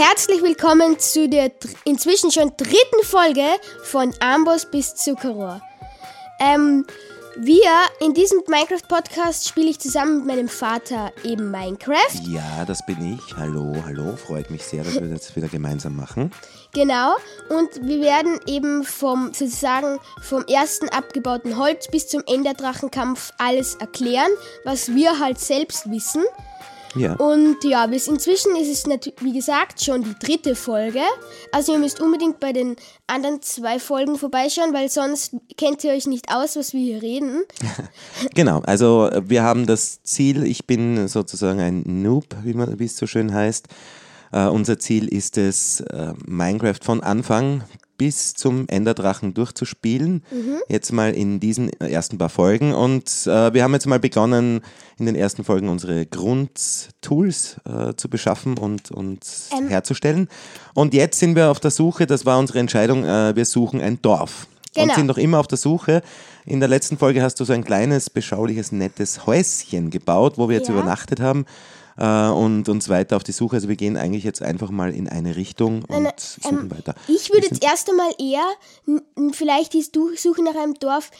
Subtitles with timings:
[0.00, 1.50] herzlich willkommen zu der
[1.84, 3.44] inzwischen schon dritten Folge
[3.82, 5.60] von Amboss bis Zuckerrohr.
[6.38, 6.86] Ähm,
[7.36, 12.18] wir in diesem Minecraft-Podcast spiele ich zusammen mit meinem Vater eben Minecraft.
[12.26, 13.36] Ja, das bin ich.
[13.36, 14.16] Hallo, hallo.
[14.16, 16.32] Freut mich sehr, dass wir das wieder gemeinsam machen.
[16.72, 17.14] Genau.
[17.50, 24.30] Und wir werden eben vom sozusagen vom ersten abgebauten Holz bis zum Enderdrachenkampf alles erklären,
[24.64, 26.24] was wir halt selbst wissen.
[26.94, 27.14] Ja.
[27.14, 31.00] Und ja, bis inzwischen ist es natürlich, wie gesagt, schon die dritte Folge.
[31.52, 32.76] Also ihr müsst unbedingt bei den
[33.06, 37.42] anderen zwei Folgen vorbeischauen, weil sonst kennt ihr euch nicht aus, was wir hier reden.
[38.34, 42.84] Genau, also äh, wir haben das Ziel, ich bin sozusagen ein Noob, wie, man, wie
[42.84, 43.68] es so schön heißt.
[44.32, 47.64] Äh, unser Ziel ist es, äh, Minecraft von Anfang
[47.96, 50.22] bis zum Enderdrachen durchzuspielen.
[50.70, 52.72] Jetzt mal in diesen ersten paar Folgen.
[52.72, 54.62] Und äh, wir haben jetzt mal begonnen,
[54.98, 59.20] in den ersten Folgen unsere Grundtools äh, zu beschaffen und, und
[59.56, 59.68] Ähm.
[59.68, 60.28] herzustellen.
[60.74, 64.00] Und jetzt sind wir auf der Suche, das war unsere Entscheidung, äh, wir suchen ein
[64.00, 64.46] Dorf.
[64.76, 64.94] Und Genau.
[64.94, 66.00] sind noch immer auf der Suche.
[66.46, 70.56] In der letzten Folge hast du so ein kleines, beschauliches, nettes Häuschen gebaut, wo wir
[70.56, 70.74] jetzt Ja.
[70.74, 71.44] übernachtet haben
[72.00, 73.56] äh, und uns weiter auf die Suche.
[73.56, 76.94] Also wir gehen eigentlich jetzt einfach mal in eine Richtung und Nein, suchen ähm, weiter.
[77.06, 78.44] Ich würde jetzt erst einmal eher
[79.32, 81.10] vielleicht die Suche nach einem Dorf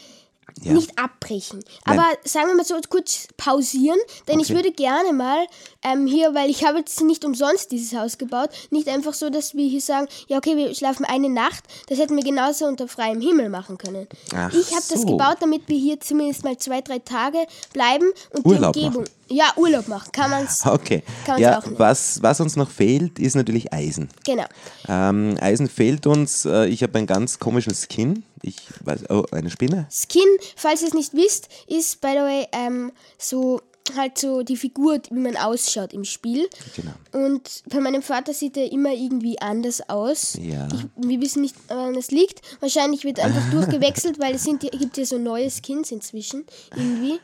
[0.63, 0.73] Ja.
[0.73, 1.61] nicht abbrechen.
[1.87, 1.99] Nein.
[1.99, 4.57] Aber sagen wir mal so kurz pausieren, denn ich Okay.
[4.57, 5.47] würde gerne mal
[5.85, 9.55] ähm, hier, weil ich habe jetzt nicht umsonst dieses Haus gebaut, nicht einfach so, dass
[9.55, 13.21] wir hier sagen, ja okay, wir schlafen eine Nacht, das hätten wir genauso unter freiem
[13.21, 14.09] Himmel machen können.
[14.35, 15.07] Ach ich habe das so.
[15.07, 17.39] gebaut, damit wir hier zumindest mal zwei, drei Tage
[17.73, 19.05] bleiben und Urlaub die Umgebung.
[19.31, 20.67] Ja, Urlaub machen, kann man es.
[20.67, 21.03] Okay.
[21.25, 24.09] Kann Ja, was, was uns noch fehlt, ist natürlich Eisen.
[24.25, 24.45] Genau.
[24.89, 26.45] Ähm, Eisen fehlt uns.
[26.45, 28.25] Äh, ich habe einen ganz komischen Skin.
[28.43, 29.87] Ich weiß, oh, eine Spinne?
[29.91, 33.61] Skin, falls ihr es nicht wisst, ist, by the way, ähm, so
[33.97, 36.49] halt so die Figur, wie man ausschaut im Spiel.
[36.77, 37.27] Genau.
[37.27, 40.39] Und bei meinem Vater sieht er immer irgendwie anders aus.
[40.41, 40.69] Ja.
[40.73, 42.41] Ich, wir wissen nicht, woran das liegt.
[42.61, 46.45] Wahrscheinlich wird einfach durchgewechselt, weil es sind, gibt ja so neue Skins inzwischen
[46.77, 47.21] irgendwie.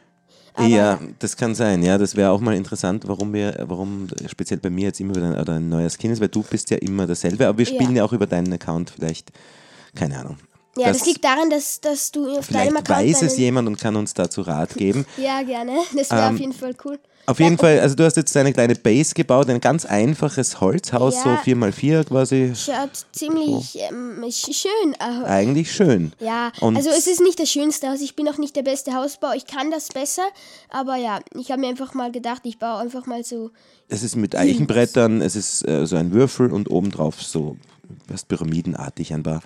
[0.56, 1.82] Aber ja, das kann sein.
[1.82, 5.26] Ja, das wäre auch mal interessant, warum wir, warum speziell bei mir jetzt immer wieder
[5.32, 7.90] ein, oder ein neuer Skin ist, weil du bist ja immer dasselbe, aber wir spielen
[7.90, 8.04] ja, Ja.
[8.04, 9.30] auch über deinen Account vielleicht.
[9.94, 10.36] Keine Ahnung.
[10.76, 13.78] Ja, das, liegt daran, dass, dass du auf Vielleicht deinem Account weiß es jemand und
[13.80, 15.06] kann uns dazu Rat geben.
[15.16, 15.72] Ja, gerne.
[15.96, 16.98] Das wäre Ähm, auf jeden Fall cool.
[17.28, 21.16] Auf jeden Fall, also du hast jetzt eine kleine Base gebaut, ein ganz einfaches Holzhaus,
[21.16, 21.22] Ja.
[21.44, 22.52] so 4x4 quasi.
[22.54, 25.24] Schaut ziemlich ähm, sch- schön aus.
[25.24, 26.12] Eigentlich schön.
[26.20, 28.00] Ja, Und- also es ist nicht das schönste Haus.
[28.00, 29.34] Ich bin auch nicht der beste Hausbauer.
[29.34, 30.22] Ich kann das besser.
[30.68, 33.50] Aber ja, ich habe mir einfach mal gedacht, ich baue einfach mal so.
[33.88, 37.56] Es ist mit Eichenbrettern, es ist äh, so ein Würfel und obendrauf so
[38.06, 39.40] was pyramidenartig ein paar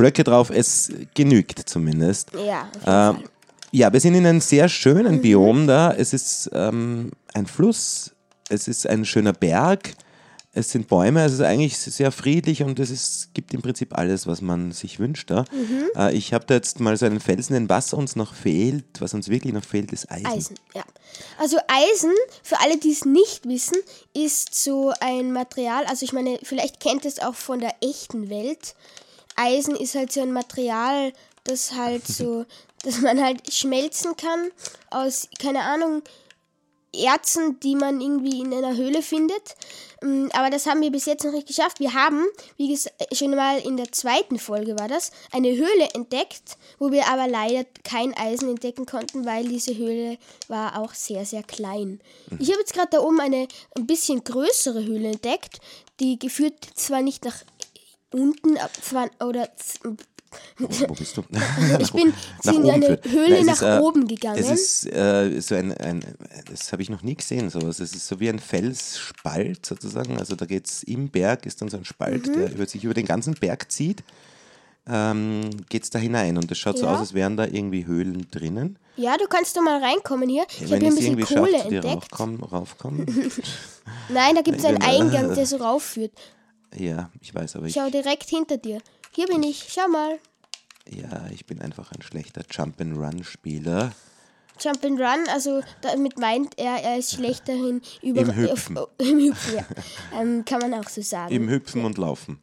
[0.00, 0.50] Blöcke drauf.
[0.50, 2.30] Es genügt zumindest.
[2.34, 3.22] Ja, Fall.
[3.70, 5.22] ja, wir sind in einem sehr schönen Mhm.
[5.22, 5.92] Biom da.
[5.92, 8.12] Es ist ähm, ein Fluss,
[8.48, 9.92] es ist ein schöner Berg,
[10.52, 14.26] es sind Bäume, es ist eigentlich sehr friedlich und es ist, gibt im Prinzip alles,
[14.26, 15.44] was man sich wünscht da.
[15.52, 15.90] Mhm.
[15.94, 19.14] Äh, ich habe da jetzt mal so einen Felsen, denn was uns noch fehlt, was
[19.14, 20.26] uns wirklich noch fehlt, ist Eisen.
[20.26, 20.82] Eisen, ja.
[21.38, 22.12] Also Eisen,
[22.42, 23.76] für alle, die es nicht wissen,
[24.14, 28.74] ist so ein Material, also ich meine, vielleicht kennt es auch von der echten Welt.
[29.40, 31.12] Eisen ist halt so ein Material,
[31.44, 32.44] das halt so,
[32.82, 34.50] dass man halt schmelzen kann
[34.90, 36.02] aus, keine Ahnung,
[36.92, 39.54] Erzen, die man irgendwie in einer Höhle findet.
[40.02, 41.78] Ähm, Aber das haben wir bis jetzt noch nicht geschafft.
[41.78, 42.24] Wir haben,
[42.56, 47.06] wie gesagt, schon mal in der zweiten Folge war das, eine Höhle entdeckt, wo wir
[47.06, 50.18] aber leider kein Eisen entdecken konnten, weil diese Höhle
[50.48, 52.00] war auch sehr, sehr klein.
[52.38, 53.46] Ich habe jetzt gerade da oben eine
[53.76, 55.60] ein bisschen größere Höhle entdeckt,
[56.00, 57.36] die geführt zwar nicht nach
[58.12, 59.48] unten, ab- zwar, oder
[60.58, 61.24] Wo, wo bist du?
[61.80, 62.12] ich bin
[62.44, 63.04] in eine führt.
[63.08, 64.38] Höhle Nein, nach ist, äh, oben gegangen.
[64.38, 66.04] Es ist äh, so ein, ein
[66.50, 67.80] das habe ich noch nie gesehen, sowas.
[67.80, 70.18] Es ist so wie ein Felsspalt sozusagen.
[70.18, 72.32] Also da geht es im Berg, ist dann so ein Spalt, Mhm.
[72.34, 74.04] der über sich über den ganzen Berg zieht.
[74.86, 76.94] Ähm, geht es da hinein und es schaut so Ja.
[76.94, 78.78] aus, als wären da irgendwie Höhlen drinnen.
[78.96, 80.44] ja, du kannst doch mal reinkommen hier.
[80.48, 81.94] Ich habe hier ein bisschen irgendwie Kohle schaffe, die entdeckt.
[81.96, 83.06] raufkommen, raufkommen.
[84.08, 86.12] Nein, da gibt es einen Eingang, der so raufführt.
[86.76, 88.80] Ja, ich weiß, aber ich, Schau direkt hinter dir.
[89.12, 89.66] Hier bin ich.
[89.68, 90.18] Schau mal.
[90.88, 93.92] ja, ich bin einfach ein schlechter Jump-and-Run-Spieler.
[94.60, 98.78] Jump and Run, also damit meint er, er ist schlecht darin über Im Hüpfen.
[98.78, 99.64] Auf, Im Hüpfen, ja.
[100.20, 101.34] ähm, kann man auch so sagen.
[101.34, 102.38] Im Hüpfen und Laufen.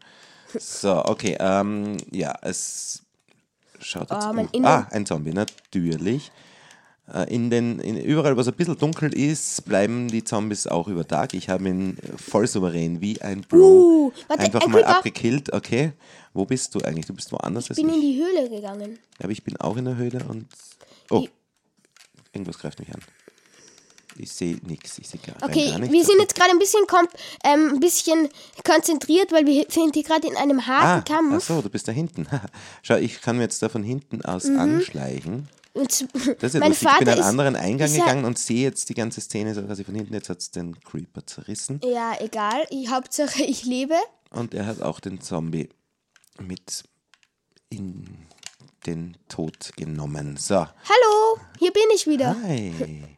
[0.57, 3.03] So, okay, ähm, ja, es
[3.79, 4.65] schaut jetzt Oh, um.
[4.65, 6.31] Ah, ein Zombie, natürlich.
[7.13, 10.87] Äh, In den, in, überall, wo es ein bisschen dunkel ist, bleiben die Zombies auch
[10.89, 11.33] über Tag.
[11.33, 14.97] Ich habe ihn voll souverän, wie ein Bro, Uh, warte, einfach ein mal Creeper.
[14.97, 15.53] abgekillt.
[15.53, 15.93] Okay,
[16.33, 17.05] wo bist du eigentlich?
[17.05, 18.01] Du bist woanders als bin in ich.
[18.01, 18.99] die Höhle gegangen.
[19.19, 20.47] Aber ich bin auch in der Höhle und...
[21.09, 21.29] Oh, Die-
[22.33, 22.99] irgendwas greift mich an.
[24.17, 24.97] ich sehe nichts.
[24.99, 25.93] Ich sehe gar, Okay, gar nichts.
[25.93, 26.81] wir sind jetzt gerade ein bisschen,
[27.45, 28.27] ähm, ein bisschen
[28.65, 31.45] konzentriert, weil wir sind hier gerade in einem Ah, harten ach Kampf.
[31.47, 32.27] so, du bist da hinten.
[32.81, 34.59] Schau, ich kann mir jetzt da von hinten aus Mhm.
[34.59, 35.47] anschleichen.
[35.77, 36.07] Und
[36.41, 36.87] Das ist ja mein lustig.
[36.91, 39.83] Ich bin Vater einen anderen Eingang gegangen und sehe jetzt die ganze Szene so quasi
[39.83, 40.13] von hinten.
[40.13, 41.79] Jetzt hat es den Creeper zerrissen.
[41.83, 42.65] Ja, egal.
[42.69, 43.95] Ich, Hauptsache, ich lebe.
[44.31, 45.69] Und er hat auch den Zombie
[46.39, 46.83] mit
[47.69, 48.27] in
[48.85, 50.37] den Tod genommen.
[50.37, 52.35] So, Hallo, hier bin ich wieder.
[52.43, 52.73] hi.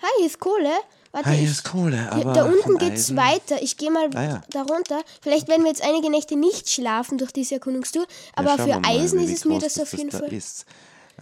[0.00, 0.70] Hi, hier ist Kohle.
[1.10, 3.62] Warte, Hi, hier ist Kohle, aber da unten geht's Eisen- weiter.
[3.62, 4.42] Ich gehe mal Ah, ja.
[4.50, 5.00] da runter.
[5.22, 8.06] Vielleicht werden wir jetzt einige Nächte nicht schlafen durch diese Erkundungstour.
[8.36, 10.32] Aber Ja, für mal, Eisen wie ist es mir das auf jeden da Fall.
[10.32, 10.66] Ist.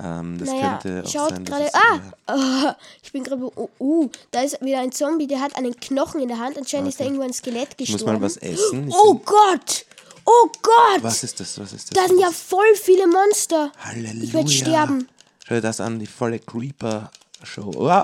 [0.02, 1.70] Ähm, das Naja, könnte auch schaut sein, gerade.
[1.74, 2.00] Ah!
[2.28, 2.72] Oh,
[3.02, 3.50] ich bin gerade.
[3.56, 6.58] Oh, uh, da ist wieder ein Zombie, der hat einen Knochen in der Hand.
[6.58, 8.04] Anscheinend ist da irgendwo ein Skelett gestorben.
[8.04, 8.88] muss mal was essen.
[8.88, 9.86] Ich Oh bin- Gott!
[10.26, 11.02] Oh Gott!
[11.02, 11.58] Was ist das?
[11.58, 12.02] Was ist das?
[12.02, 13.72] Da sind ja voll viele Monster.
[13.78, 14.22] Halleluja.
[14.24, 15.08] Ich werde sterben.
[15.46, 17.72] Schau dir das an, die volle Creeper-Show.
[17.76, 18.02] Oh,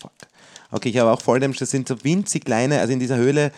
[0.00, 0.10] fuck.
[0.72, 3.52] Okay, ich habe auch voll dem, das sind so winzig kleine, also in dieser Höhle,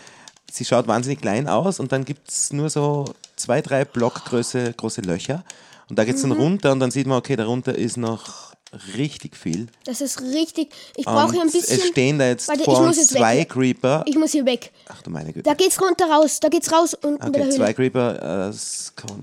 [0.50, 3.04] sie schaut wahnsinnig klein aus und dann gibt es nur so
[3.36, 5.44] zwei, drei Blockgröße große Löcher.
[5.90, 6.30] Und da geht es Mhm.
[6.30, 8.54] dann runter und dann sieht man, okay, darunter ist noch
[8.96, 9.68] richtig viel.
[9.84, 10.72] Das ist richtig.
[10.96, 11.78] Ich brauche hier ein Und bisschen.
[11.78, 13.50] es stehen da jetzt Warte, ich vor muss uns jetzt zwei weg.
[13.50, 14.02] Creeper.
[14.06, 14.72] Ich muss hier weg.
[14.88, 15.42] Ach du meine Güte.
[15.48, 16.40] Da geht's runter raus.
[16.40, 17.50] Da geht's raus bei der Okay, Höhle.
[17.54, 18.52] zwei Creeper, äh,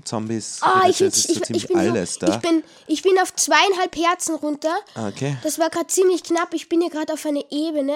[0.04, 2.34] Zombies, Ah, ich, ich, so ich, ich, bin alles so, da.
[2.34, 4.74] ich, bin, ich bin auf zweieinhalb Herzen runter.
[4.94, 5.36] Okay.
[5.42, 6.54] Das war gerade ziemlich knapp.
[6.54, 7.94] Ich bin hier gerade auf einer Ebene.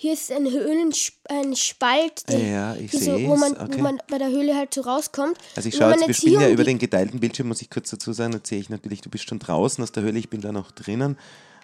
[0.00, 3.78] Hier ist ein Höhlensp ein Spalt, der, Ja, so, wo, man, okay.
[3.78, 5.36] wo man bei der Höhle halt so rauskommt.
[5.56, 8.12] Also ich schaue jetzt, wir spielen ja über den geteilten Bildschirm, muss ich kurz dazu
[8.12, 10.52] sagen, da sehe ich natürlich, du bist schon draußen aus der Höhle, ich bin da
[10.52, 11.18] noch drinnen.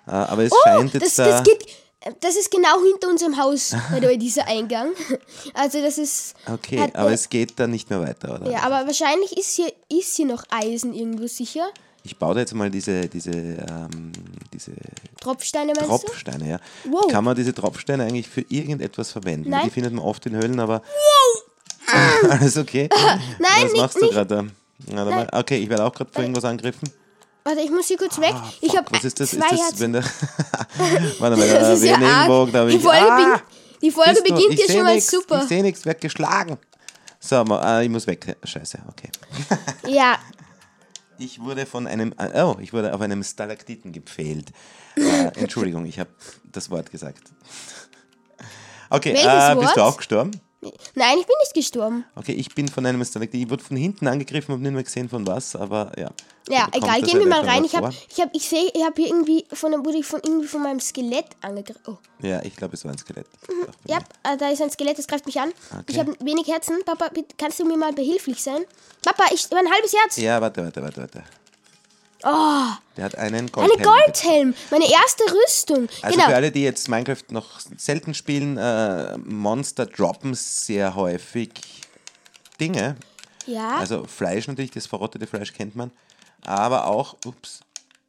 [0.09, 1.27] Äh, Aber es Oh, scheint jetzt das, da...
[1.29, 1.65] das, geht,
[2.21, 3.75] das ist genau hinter unserem Haus,
[4.17, 4.91] dieser Eingang.
[5.55, 6.35] Also das ist...
[6.53, 8.51] okay, hat, aber äh, es geht da nicht mehr weiter, oder?
[8.51, 11.69] Ja, aber wahrscheinlich ist hier, ist hier noch Eisen irgendwo sicher.
[12.07, 14.13] Ich baue da jetzt mal diese, diese, ähm,
[14.53, 14.73] diese
[15.21, 15.87] Tropfsteine meinst du?
[15.87, 16.59] Tropfsteine, ja.
[16.85, 17.11] Wow.
[17.11, 19.49] Kann man diese Tropfsteine eigentlich für irgendetwas verwenden?
[19.51, 19.63] Nein.
[19.65, 20.83] Die findet man oft in Höhlen, aber...
[22.31, 22.89] Alles okay?
[23.39, 24.49] Nein, Was nicht- machst du gerade
[24.87, 24.95] da?
[25.05, 26.91] Mal- okay, ich werde auch gerade vor irgendwas angegriffen.
[27.45, 28.35] Warte, ich muss hier kurz weg.
[28.61, 29.31] ich Fuck, habe was ist das?
[29.31, 30.05] zwei ist das, wenn der...
[31.19, 32.53] Warte mal, da ist ja arg.
[32.53, 32.83] da hab Die ich...
[32.83, 33.41] Folge, Ah!
[33.83, 34.23] die Folge du?
[34.23, 35.41] beginnt Ich ja seh schon mal nix, super.
[35.43, 36.59] Ich sehe nichts, werd geschlagen.
[37.21, 38.37] So, äh, ich muss weg.
[38.45, 39.11] Scheiße, okay.
[39.87, 40.17] Ja,
[41.25, 44.53] Ich wurde von einem, äh, oh, ich wurde auf einem Stalaktiten gepfählt.
[44.95, 46.11] Äh, Entschuldigung, ich habe
[46.53, 47.33] das Wort gesagt.
[48.91, 50.33] Okay, äh, bist du auch gestorben?
[50.95, 52.05] Nein, ich bin nicht gestorben.
[52.15, 55.09] Okay, ich bin von einem Stalaktiten, ich wurde von hinten angegriffen, habe nicht mehr gesehen
[55.09, 56.11] von was, aber ja.
[56.49, 57.65] Ja, egal, gehen wir mal rein.
[57.65, 60.47] Ich habe, ich habe, ich sehe, ich habe hier irgendwie von, wurde ich von irgendwie
[60.47, 61.81] von meinem Skelett angegriffen.
[61.87, 63.27] Oh, Ja, ich glaube, es war ein Skelett.
[63.47, 63.99] Bei ja,
[64.31, 65.49] äh, da ist ein Skelett, das greift mich an.
[65.73, 65.85] Okay.
[65.89, 66.85] Ich habe wenig Herzen.
[66.85, 67.09] Papa,
[67.39, 68.63] kannst du mir mal behilflich sein?
[69.03, 70.17] Papa, ich ein halbes Herz.
[70.19, 71.25] Ja, warte, warte, warte, warte.
[72.25, 73.83] Oh, Der hat einen eine Goldhelm.
[73.83, 75.89] Goldhelm, meine erste Rüstung.
[76.03, 76.29] Also genau.
[76.31, 81.51] für alle, die jetzt Minecraft noch selten spielen, äh, Monster droppen sehr häufig
[82.61, 82.97] Dinge.
[83.47, 85.91] ja, Also Fleisch natürlich, das verrottete Fleisch kennt man.
[86.47, 87.61] Aber auch, ups,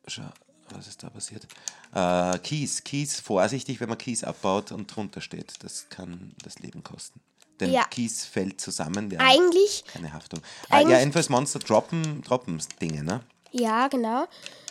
[0.08, 0.24] schau,
[0.70, 1.46] was ist da passiert?
[1.94, 5.54] Äh, Kies, Kies, vorsichtig, wenn man Kies abbaut und drunter steht.
[5.64, 7.20] Das kann das Leben kosten.
[7.60, 7.86] Denn Ja.
[7.86, 10.42] Kies fällt zusammen, ja, eigentlich keine Haftung.
[10.70, 13.22] Ah, ja, eigentlich- jedenfalls Monster droppen, droppen Dinge, ne?
[13.57, 14.25] Ja, genau.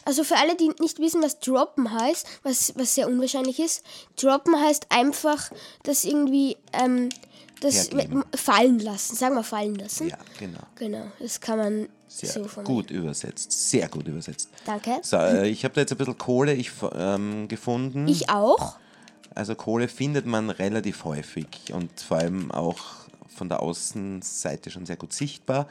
[0.05, 3.83] Also für alle, die nicht wissen, was droppen heißt, was, was sehr unwahrscheinlich ist,
[4.17, 5.51] droppen heißt einfach,
[5.83, 7.09] dass irgendwie ähm,
[7.61, 8.25] das Hergeben.
[8.37, 10.09] fallen lassen, sagen wir fallen lassen.
[10.09, 10.61] Ja, genau.
[10.75, 12.65] Genau, das kann man Sehr so von.
[12.65, 14.51] gut übersetzt, sehr gut übersetzt.
[14.67, 14.99] Danke.
[15.03, 18.07] So, äh, ich habe da jetzt ein bisschen Kohle ich, ähm, gefunden.
[18.07, 18.77] Ich auch.
[19.35, 22.77] Also Kohle findet man relativ häufig und vor allem auch
[23.35, 25.67] von der Außenseite schon sehr gut sichtbar.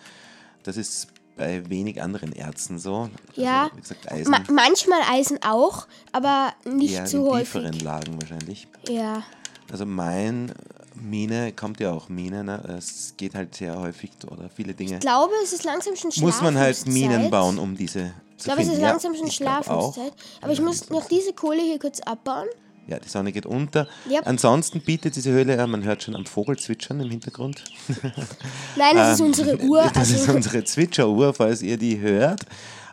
[0.63, 3.09] Das ist bei wenig anderen Erzen so.
[3.35, 3.63] Ja.
[3.63, 7.53] Also, wie gesagt, Eisen Ma manchmal Eisen auch, aber nicht eher so in häufig.
[7.53, 8.67] tieferen Lagen wahrscheinlich.
[8.87, 9.23] Ja.
[9.71, 10.53] Also mein
[10.95, 12.63] Mine, kommt ja auch Mine, ne?
[12.77, 14.95] es geht halt sehr häufig oder viele Dinge.
[14.95, 17.09] Ich glaube, es ist langsam schon Muss man halt Schlafenszeit.
[17.09, 19.35] Minen bauen, um diese Ich zu glaube, es ist langsam schon ich.
[19.35, 20.13] Schlafenszeit.
[20.41, 22.47] Aber ich muss noch diese Kohle hier kurz abbauen.
[22.87, 23.87] Ja, die Sonne geht unter.
[24.09, 24.27] Yep.
[24.27, 27.63] Ansonsten bietet diese Höhle, ja, man hört schon am Vogel zwitschern im Hintergrund.
[28.75, 29.83] Nein, das ist unsere Uhr.
[29.83, 32.41] Ähm, Das ist Also, unsere Zwitscheruhr, falls ihr die hört.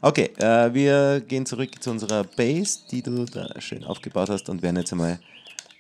[0.01, 4.63] Okay, äh, wir gehen zurück zu unserer Base, die du da schön aufgebaut hast und
[4.63, 5.19] werden jetzt einmal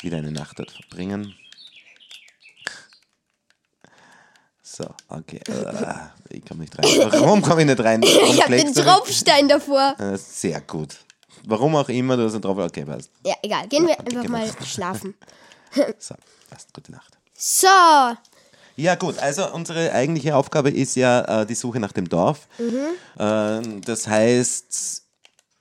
[0.02, 1.35] wieder eine Nacht dort verbringen.
[4.62, 5.40] So, okay.
[5.49, 6.85] Äh, ich komme nicht rein.
[7.11, 8.02] Warum komme ich nicht rein?
[8.02, 8.75] Warum ich habe den?
[8.75, 9.97] Tropfstein davor.
[9.99, 10.97] Äh, sehr gut.
[11.46, 12.64] Warum auch immer, du hast einen Tropfen.
[12.64, 13.10] Okay, passt.
[13.25, 13.66] Ja, egal.
[13.68, 15.14] Gehen wir einfach mal schlafen.
[15.99, 16.16] So,
[16.50, 16.75] passt.
[16.75, 17.16] Gute Nacht.
[17.32, 17.68] So,
[18.75, 22.49] Ja gut, also unsere eigentliche Aufgabe ist ja äh, die Suche nach dem Dorf.
[22.58, 22.87] Mhm.
[23.18, 25.00] Ähm, das heißt,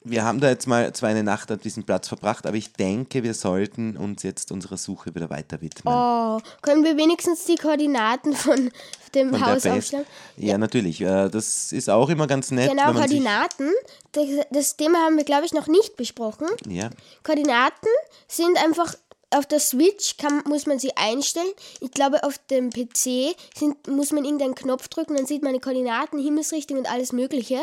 [0.01, 3.21] wir haben da jetzt mal zwar eine Nacht an diesem Platz verbracht, aber ich denke,
[3.23, 5.93] wir sollten uns jetzt unserer Suche wieder weiter widmen.
[5.93, 8.71] Oh, können wir wenigstens die Koordinaten von
[9.13, 10.05] dem Von Haus Best- aufschreiben?
[10.37, 11.01] Ja, natürlich.
[11.01, 12.69] Äh, Das ist auch immer ganz nett.
[12.69, 13.69] Genau, Koordinaten.
[14.13, 16.47] Das, das Thema haben wir, glaube ich, noch nicht besprochen.
[16.67, 16.89] ja,
[17.23, 17.89] Koordinaten
[18.27, 18.95] sind einfach
[19.31, 21.51] auf der Switch kann, muss man sie einstellen.
[21.81, 25.59] Ich glaube, auf dem PC sind, muss man irgendeinen Knopf drücken, dann sieht man die
[25.59, 27.59] Koordinaten, Himmelsrichtung und alles Mögliche.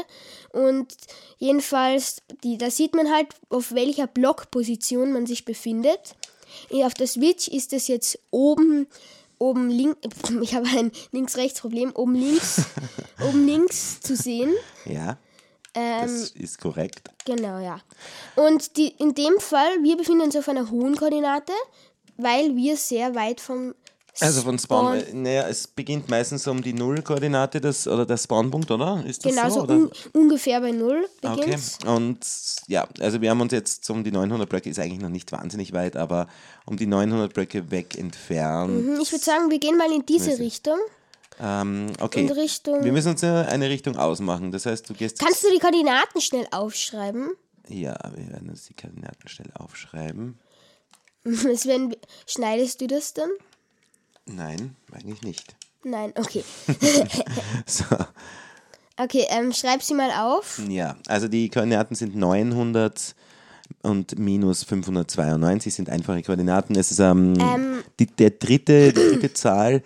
[0.52, 0.94] Und
[1.38, 6.14] jedenfalls, die, da sieht man halt, auf welcher Blockposition man sich befindet.
[6.72, 8.86] Auf der Switch ist es jetzt oben,
[9.38, 9.98] oben links,
[10.42, 12.62] ich habe ein Links-Rechts-Problem, oben links,
[13.28, 14.54] oben links zu sehen.
[14.84, 15.18] ja,
[15.76, 17.10] Ähm, das ist korrekt.
[17.26, 17.80] Genau, ja.
[18.34, 21.52] Und die, in dem Fall, wir befinden uns auf einer hohen Koordinate,
[22.16, 23.74] weil wir sehr weit vom
[24.20, 28.70] Also von Spawn, äh, naja, es beginnt meistens um die Null-Koordinate des, oder der Spawnpunkt,
[28.70, 29.04] oder?
[29.06, 29.66] Ist das genau so?
[29.66, 31.84] so un, ungefähr bei Null Okay, beginnt.
[31.86, 32.18] und
[32.68, 35.74] ja, also wir haben uns jetzt um die 900 Blöcke, ist eigentlich noch nicht wahnsinnig
[35.74, 36.26] weit, aber
[36.64, 38.86] um die 900 Blöcke weg entfernt.
[38.86, 40.38] Mhm, Ich würde sagen, wir gehen mal in diese.
[40.38, 40.78] Richtung.
[41.40, 44.52] Ähm, okay, In Richtung- wir müssen uns eine Richtung ausmachen.
[44.52, 45.18] Das heißt, du gehst...
[45.18, 47.30] Kannst du die Koordinaten schnell aufschreiben?
[47.68, 50.38] ja, wir werden uns die Koordinaten schnell aufschreiben.
[51.24, 53.28] Werden, schneidest du das dann?
[54.26, 55.56] Nein, eigentlich nicht.
[55.82, 56.44] Nein, okay.
[57.66, 57.84] So,
[58.98, 60.60] Okay, ähm, schreib sie mal auf.
[60.68, 63.14] ja, also die Koordinaten sind 900
[63.82, 66.76] und minus 592 sind einfache Koordinaten.
[66.76, 67.82] Es ist ähm, Ähm.
[67.98, 69.82] die, der dritte, die dritte Zahl,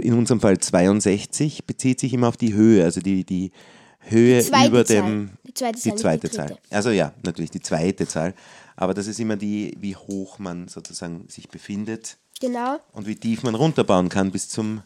[0.00, 3.52] in unserem Fall 62, bezieht sich immer auf die Höhe, also die, die
[4.00, 4.96] Höhe zweite über Zahl.
[4.96, 5.30] dem.
[5.46, 6.36] Die zweite Zahl, die zweite die.
[6.36, 6.58] Zahl.
[6.70, 8.34] Also ja, natürlich die zweite Zahl.
[8.76, 12.78] Aber das ist immer die, wie hoch man sozusagen sich befindet Genau.
[12.92, 14.82] und wie tief man runterbauen kann bis zum,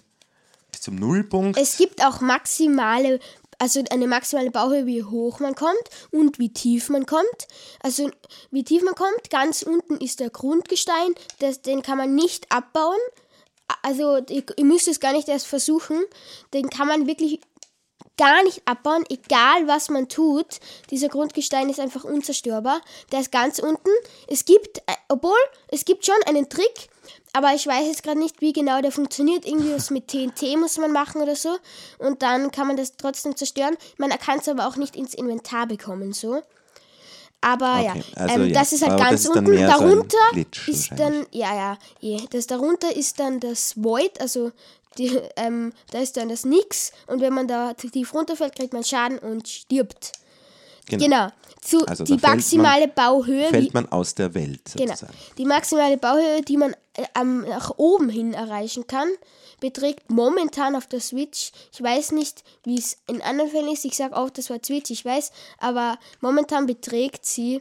[0.70, 1.58] bis zum Nullpunkt.
[1.58, 3.18] Es gibt auch maximale,
[3.58, 5.72] also eine maximale Bauhöhe, wie hoch man kommt
[6.10, 7.48] und wie tief man kommt.
[7.80, 8.10] Also
[8.50, 12.98] wie tief man kommt, ganz unten ist der Grundgestein, das, den kann man nicht abbauen.
[13.82, 16.02] Also ihr, müsst es gar nicht erst versuchen,
[16.54, 17.40] den kann man wirklich
[18.16, 20.58] gar nicht abbauen, egal was man tut.
[20.90, 22.80] Dieser Grundgestein ist einfach unzerstörbar.
[23.12, 23.90] Der ist ganz unten.
[24.26, 26.88] Es gibt, äh, obwohl, es gibt schon einen Trick,
[27.32, 29.46] aber ich weiß jetzt gerade nicht, wie genau der funktioniert.
[29.46, 31.56] Irgendwie was mit TNT muss man machen oder so.
[31.98, 33.76] Und dann kann man das trotzdem zerstören.
[33.96, 36.42] Man kann es aber auch nicht ins Inventar bekommen, so.
[37.40, 38.54] Aber Okay, ja, also ähm, ja.
[38.54, 39.46] das ist halt ganz ist unten.
[39.46, 44.50] so darunter Glitch ist dann, ja, ja, eh, das darunter ist dann das Void, also
[44.98, 46.92] die, ähm, da ist dann das Nix.
[47.06, 50.12] Und wenn man da tief runterfällt, kriegt man Schaden und stirbt.
[50.86, 51.04] Genau.
[51.04, 51.28] Genau.
[51.60, 55.12] Zu, Also die maximale Bauhöhe, wie, Fällt man aus der Welt genau, sozusagen.
[55.36, 59.08] die maximale Bauhöhe, die man äh, am, nach oben hin erreichen kann,
[59.60, 63.96] beträgt momentan auf der Switch, ich weiß nicht, wie es in anderen Fällen ist, ich
[63.96, 67.60] sage auch, das war Switch, ich weiß, aber momentan beträgt sie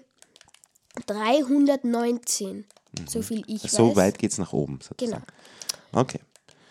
[1.05, 2.65] 319,
[3.07, 3.71] so viel ich weiß.
[3.71, 5.23] So weit geht es nach oben sozusagen.
[5.91, 6.01] Genau.
[6.01, 6.19] Okay.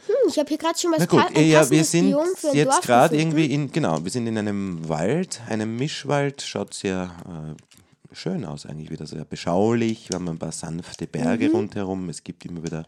[0.06, 2.50] Hm, ich habe hier gerade schon was Na gut, ein ja, wir sind Biom für
[2.50, 7.10] ein jetzt gerade irgendwie in, genau, wir sind in einem Wald, einem Mischwald, schaut sehr
[7.26, 10.08] äh, schön aus eigentlich wieder, sehr beschaulich.
[10.10, 11.54] Wir haben ein paar sanfte Berge Mhm.
[11.56, 12.86] rundherum, es gibt immer wieder,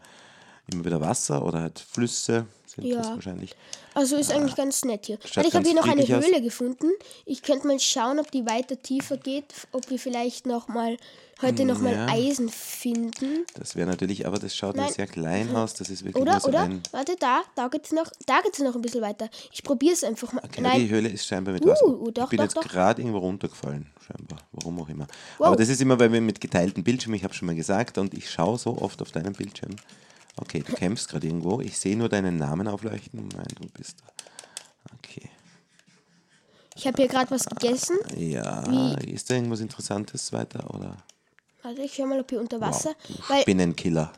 [0.73, 2.97] immer wieder Wasser oder halt Flüsse sind Ja.
[2.97, 3.55] das wahrscheinlich.
[3.95, 5.17] Also ist eigentlich ganz nett hier.
[5.25, 6.25] Schaut ich habe hier noch eine friedlich aus.
[6.25, 6.87] Höhle gefunden.
[7.25, 10.95] Ich könnte mal schauen, ob die weiter tiefer geht, ob wir vielleicht noch mal
[11.41, 12.07] heute noch mal Ja.
[12.07, 13.45] Eisen finden.
[13.55, 14.91] Das wäre natürlich, aber das schaut Nein.
[14.93, 16.69] sehr klein aus, das ist wirklich nur Oder, so oder?
[16.91, 19.29] Warte, da, da geht's noch, da geht's noch ein bisschen weiter.
[19.51, 20.43] Ich probiere es einfach mal.
[20.43, 21.85] Okay, die Nein, Höhle ist scheinbar mit Uh, Wasser.
[21.87, 24.39] uh, doch, ich bin doch, jetzt gerade irgendwo runtergefallen, scheinbar.
[24.51, 25.07] Warum auch immer.
[25.37, 25.47] Wow.
[25.47, 28.13] Aber das ist immer, weil wir mit geteilten Bildschirmen, ich habe schon mal gesagt, und
[28.13, 29.75] ich schaue so oft auf deinen Bildschirm.
[30.41, 31.59] Okay, du kämpfst gerade irgendwo.
[31.61, 33.27] Ich sehe nur deinen Namen aufleuchten.
[33.35, 34.93] Nein, du bist da.
[34.97, 35.29] Okay.
[36.75, 37.97] ich habe hier gerade was gegessen.
[38.15, 38.63] Ja,
[39.01, 40.73] Wie- ist da irgendwas Interessantes weiter?
[40.73, 40.97] Oder?
[41.61, 42.95] Warte, ich schau mal, ob hier unter Wasser.
[43.07, 44.11] Wow, Weil Spinnenkiller.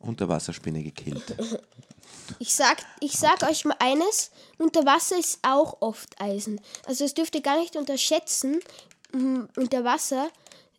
[0.00, 1.36] Unterwasserspinne gekillt.
[2.38, 6.60] ich sag, ich sag euch mal eines, unter Wasser ist auch oft Eisen.
[6.86, 8.60] Also das dürft ihr gar nicht unterschätzen.
[9.12, 10.28] Mm, Unter Wasser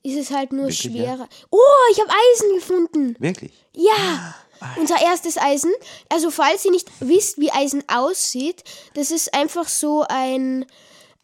[0.03, 1.15] ist es halt nur Wirklich, ja?
[1.15, 1.29] schwerer.
[1.49, 1.59] Oh,
[1.91, 3.15] ich habe Eisen gefunden.
[3.19, 3.51] Wirklich?
[3.75, 4.35] Ja,
[4.79, 5.71] unser erstes Eisen.
[6.09, 8.63] Also falls ihr nicht wisst, wie Eisen aussieht,
[8.93, 10.65] das ist einfach so ein,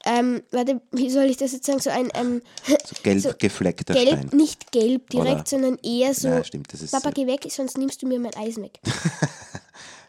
[0.05, 3.93] ähm, warte, wie soll ich das jetzt sagen, so ein ähm, So gelb So gefleckter
[3.93, 4.29] gelb, Stein.
[4.33, 6.27] nicht gelb direkt, Oder- sondern eher so.
[6.27, 8.79] Ja, stimmt, das ist Papa, geh weg, sonst nimmst du mir mein Eisen weg.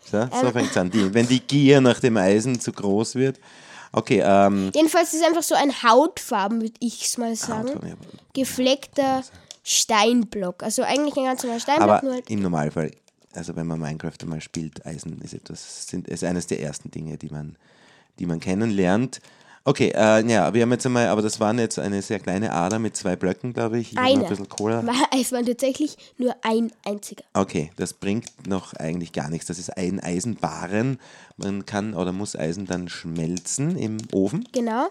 [0.08, 0.30] So, Ähm.
[0.40, 0.88] so fängt es an.
[0.88, 3.40] Die, wenn die Gier nach dem Eisen zu groß wird.
[3.90, 7.70] Okay, ähm, Jedenfalls ist es einfach so ein Hautfarben, würde ich mal sagen.
[7.70, 7.96] Hautfarben, ja.
[8.32, 9.24] Gefleckter
[9.64, 10.62] Steinblock.
[10.62, 12.30] Also eigentlich ein ganz normaler Steinblock, Aber nur halt.
[12.30, 12.92] im Normalfall,
[13.36, 17.16] also wenn man Minecraft einmal spielt, Eisen ist etwas, sind, ist eines der ersten Dinge,
[17.16, 17.56] die man,
[18.18, 19.20] die man kennenlernt.
[19.68, 22.78] Okay, äh, ja, wir haben jetzt einmal, aber das waren jetzt eine sehr kleine Ader
[22.78, 23.94] mit zwei Blöcken, glaube ich.
[23.94, 24.22] noch Eine.
[24.22, 24.84] Ein bisschen Cola.
[25.20, 27.24] Es war tatsächlich nur ein einziger.
[27.34, 29.48] Okay, das bringt noch eigentlich gar nichts.
[29.48, 31.00] Das ist ein Eisenbaren.
[31.36, 34.86] Man kann oder muss Eisen dann schmelzen im Ofen Genau.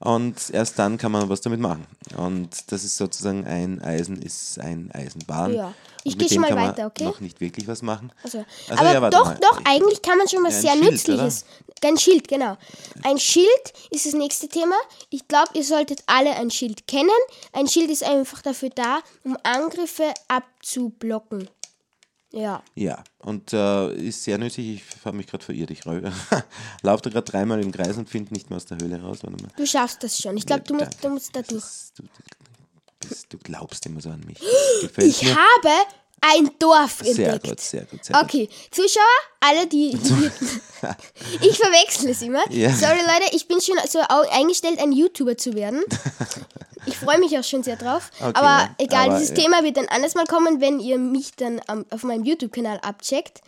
[0.00, 1.86] Und erst dann kann man was damit machen.
[2.16, 5.54] Und das ist sozusagen ein Eisen ist ein Eisenbahn.
[5.54, 5.74] Ja.
[6.04, 7.04] Ich Und mit geh schon dem mal weiter, okay?
[7.04, 8.12] Noch nicht wirklich was machen.
[8.22, 9.38] Also, Also, aber ja, doch, mal.
[9.40, 11.44] doch, eigentlich kann man schon was Ja, sehr Schild, Nützliches.
[11.84, 12.56] Ein Schild, genau.
[13.04, 14.74] Ein Schild ist das nächste Thema.
[15.10, 17.10] Ich glaube, ihr solltet alle ein Schild kennen.
[17.52, 21.48] Ein Schild ist einfach dafür da, um Angriffe abzublocken.
[22.30, 22.62] Ja.
[22.74, 24.82] Ja, und äh, ist sehr nützlich.
[24.96, 25.70] Ich habe mich gerade verirrt.
[25.70, 25.84] Ich
[26.82, 29.20] laufe da gerade dreimal im Kreis und finde nicht mehr aus der Höhle raus.
[29.56, 30.36] Du schaffst das schon.
[30.36, 31.62] Ich glaube, du, musst, du musst da durch.
[31.62, 32.04] Das- Du,
[33.30, 34.38] du, glaubst immer so an mich.
[34.82, 35.30] Gefällt Ich mir.
[35.34, 35.68] habe
[36.20, 37.44] ein Dorf Sehr entdeckt.
[37.48, 38.24] gut, sehr gut, sehr gut.
[38.24, 39.04] Okay, Zuschauer,
[39.40, 39.90] alle, die.
[41.40, 42.42] ich verwechsel es immer.
[42.50, 42.70] Ja.
[42.72, 45.82] Sorry, Leute, ich bin schon so eingestellt, ein YouTuber zu werden.
[46.86, 48.10] Ich freue mich auch schon sehr drauf.
[48.20, 49.44] Okay, aber egal, Aber, dieses ja.
[49.44, 53.40] Thema wird dann anders mal kommen, wenn ihr mich dann am- auf meinem YouTube-Kanal abcheckt.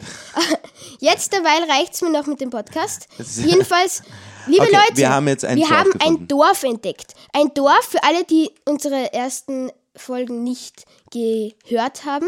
[1.01, 3.09] Jetzt derweil reicht es mir noch mit dem Podcast.
[3.19, 4.03] Jedenfalls,
[4.47, 6.23] liebe Okay, Leute, wir haben jetzt ein wir Dorf haben gefunden.
[6.23, 7.15] ein Dorf entdeckt.
[7.33, 12.27] Ein Dorf für alle, die unsere ersten Folgen nicht gehört haben.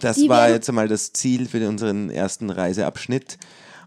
[0.00, 3.38] Das Die war jetzt einmal das Ziel für unseren ersten Reiseabschnitt.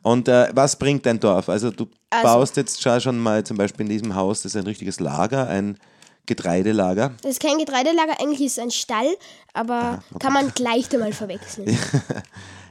[0.02, 1.48] Und äh, was bringt ein Dorf?
[1.50, 4.66] Also du Also- baust jetzt schon- mal zum Beispiel in diesem Haus, das ist ein
[4.68, 5.78] richtiges Lager, ein
[6.26, 7.12] Getreidelager.
[7.22, 9.08] Das ist kein Getreidelager, eigentlich ist es ein Stall,
[9.54, 11.78] aber kann man gleich einmal verwechseln.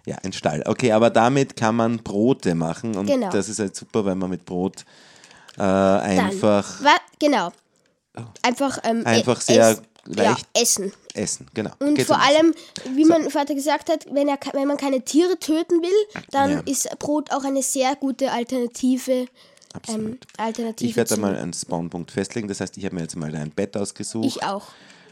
[0.04, 0.64] Ja, ein Stall.
[0.66, 3.30] Okay, aber damit kann man Brote machen und Genau.
[3.30, 4.84] das ist halt super, weil man mit Brot
[5.56, 7.52] äh, einfach Wa genau.
[8.42, 10.46] Einfach, ähm, Einfach e- sehr ess- leicht.
[10.56, 10.92] Ja, essen.
[11.14, 11.70] Essen, genau.
[11.78, 12.36] Und Geht's vor um Essen.
[12.36, 16.50] allem, wie mein Vater gesagt hat, wenn, er, wenn man keine Tiere töten will, dann
[16.50, 16.60] Ja.
[16.66, 19.26] ist Brot auch eine sehr gute Alternative.
[19.88, 20.18] Ähm.
[20.36, 22.46] Alternative Ich werde da mal einen Spawnpunkt festlegen.
[22.48, 24.64] Das heißt, ich habe mir jetzt mal ein Bett ausgesucht Ich auch.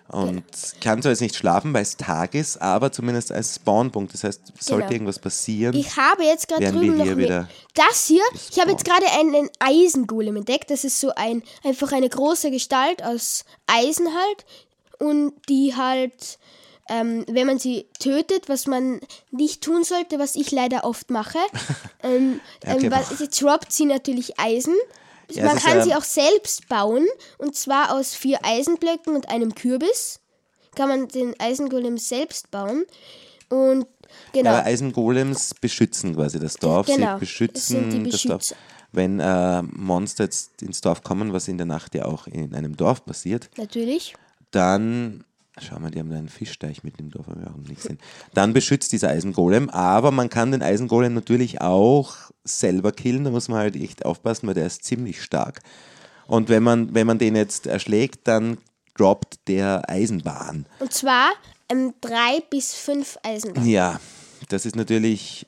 [0.08, 0.42] und
[0.82, 4.12] kann zwar jetzt nicht schlafen, weil es Tag ist, aber zumindest als Spawnpunkt.
[4.12, 4.92] Das heißt, sollte Genau.
[4.92, 5.74] irgendwas passieren.
[5.74, 8.22] Ich habe jetzt gerade Werden drüben wir noch wieder das hier.
[8.50, 10.70] Ich habe jetzt gerade einen Eisengolem entdeckt.
[10.70, 14.44] Das ist so ein einfach eine große Gestalt aus Eisen halt
[15.00, 16.38] und die halt
[16.90, 21.38] ähm, wenn man sie tötet, was man nicht tun sollte, was ich leider oft mache,
[22.02, 24.74] ähm, Ja, okay, ähm, weil sie droppt sie natürlich Eisen.
[25.30, 27.06] Ja, man ist, kann ähm, sie auch selbst bauen
[27.38, 30.18] und zwar aus vier Eisenblöcken und einem Kürbis.
[30.74, 32.84] Kann man den Eisengolem selbst bauen
[33.48, 33.86] und
[34.32, 34.50] genau.
[34.50, 36.86] Ja, Eisengolems beschützen quasi das Dorf.
[36.86, 38.54] Genau, Sie beschützen die das Dorf.
[38.90, 42.76] Wenn äh, Monster jetzt ins Dorf kommen, was in der Nacht ja auch in einem
[42.76, 44.14] Dorf passiert, Natürlich.
[44.50, 45.24] Dann,
[45.60, 47.98] schau mal, die haben da einen Fischteich mit im Dorf, haben wir auch nicht gesehen.
[48.34, 53.48] Dann beschützt dieser Eisengolem, aber man kann den Eisengolem natürlich auch selber killen, da muss
[53.48, 55.60] man halt echt aufpassen, weil der ist ziemlich stark.
[56.26, 58.58] Und wenn man, wenn man den jetzt erschlägt, dann
[58.96, 60.66] droppt der Eisenbahn.
[60.78, 61.30] Und zwar
[61.68, 63.68] ähm, drei bis fünf Eisenbahnen.
[63.68, 64.00] Ja,
[64.48, 65.46] das ist natürlich,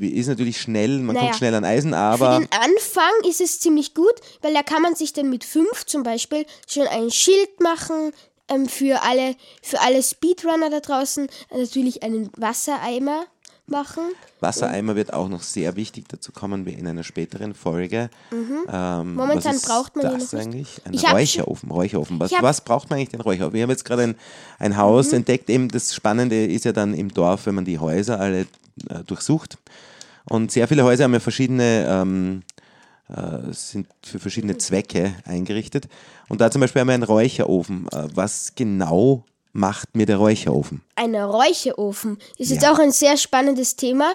[0.00, 1.26] ist natürlich schnell, man Naja.
[1.28, 4.82] kommt schnell an Eisen, Für aber den Anfang ist es ziemlich gut, weil da kann
[4.82, 8.12] man sich dann mit fünf zum Beispiel schon ein Schild machen.
[8.54, 13.24] Ähm, für, alle, für alle Speedrunner da draußen äh, natürlich einen Wassereimer
[13.66, 14.02] machen.
[14.40, 18.10] Wassereimer wird auch noch sehr wichtig, dazu kommen wir in einer späteren Folge.
[18.32, 19.14] Ähm, Mhm.
[19.14, 20.80] Momentan was ist braucht man das eigentlich?
[20.84, 22.18] Ein Räucherofen, Räucherofen.
[22.20, 23.54] Was, was braucht man eigentlich den Räucherofen?
[23.54, 24.14] Wir haben jetzt gerade ein,
[24.58, 25.18] ein Haus Mhm.
[25.18, 28.40] entdeckt, eben das Spannende ist ja dann im Dorf, wenn man die Häuser alle
[28.90, 29.58] äh, durchsucht.
[30.28, 32.51] Und sehr viele Häuser haben ja verschiedene, ähm, äh,
[33.52, 35.88] sind für verschiedene Zwecke eingerichtet.
[36.28, 37.86] Und da zum Beispiel haben wir einen Räucherofen.
[37.92, 40.80] Äh, was genau macht mir der Räucherofen?
[40.96, 42.72] Ein Räucherofen ist jetzt Ja.
[42.72, 44.14] auch ein sehr spannendes Thema,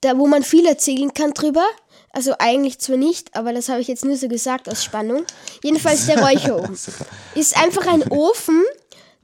[0.00, 1.64] da wo man viel erzählen kann drüber.
[2.10, 5.24] Also eigentlich zwar nicht, aber das habe ich jetzt nur so gesagt aus Spannung.
[5.62, 6.78] Jedenfalls der Räucherofen.
[7.34, 8.62] Ist einfach ein Ofen,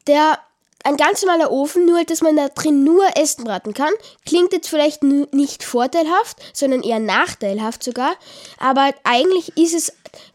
[0.07, 0.39] der
[0.85, 3.93] ein ganz normaler Ofen, nur halt, dass man da drin nur Essen braten kann.
[4.27, 8.15] Klingt jetzt vielleicht nicht vorteilhaft, sondern eher nachteilhaft sogar.
[8.59, 9.93] Aber eigentlich ist es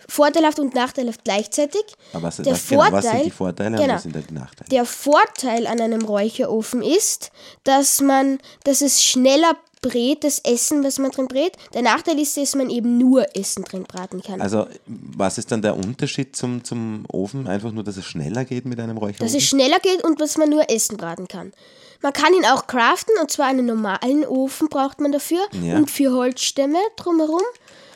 [0.07, 1.83] vorteilhaft und nachteilhaft gleichzeitig.
[2.13, 3.93] Aber was, der was, genau, was sind Vorteil- die Vorteile und genau.
[3.93, 4.69] was sind die Nachteile?
[4.69, 7.31] Der Vorteil an einem Räucherofen ist,
[7.63, 11.53] dass man, dass es schneller brät, das Essen, was man drin brät.
[11.73, 14.41] Der Nachteil ist, dass man eben nur Essen drin braten kann.
[14.41, 17.47] Also, was ist dann der Unterschied zum, zum Ofen?
[17.47, 19.25] Einfach nur, dass es schneller geht mit einem Räucherofen?
[19.25, 21.53] dass es schneller geht und dass man nur Essen braten kann.
[22.01, 25.75] Man kann ihn auch craften und zwar einen normalen Ofen braucht man dafür Ja.
[25.77, 27.41] und für Holzstämme drumherum.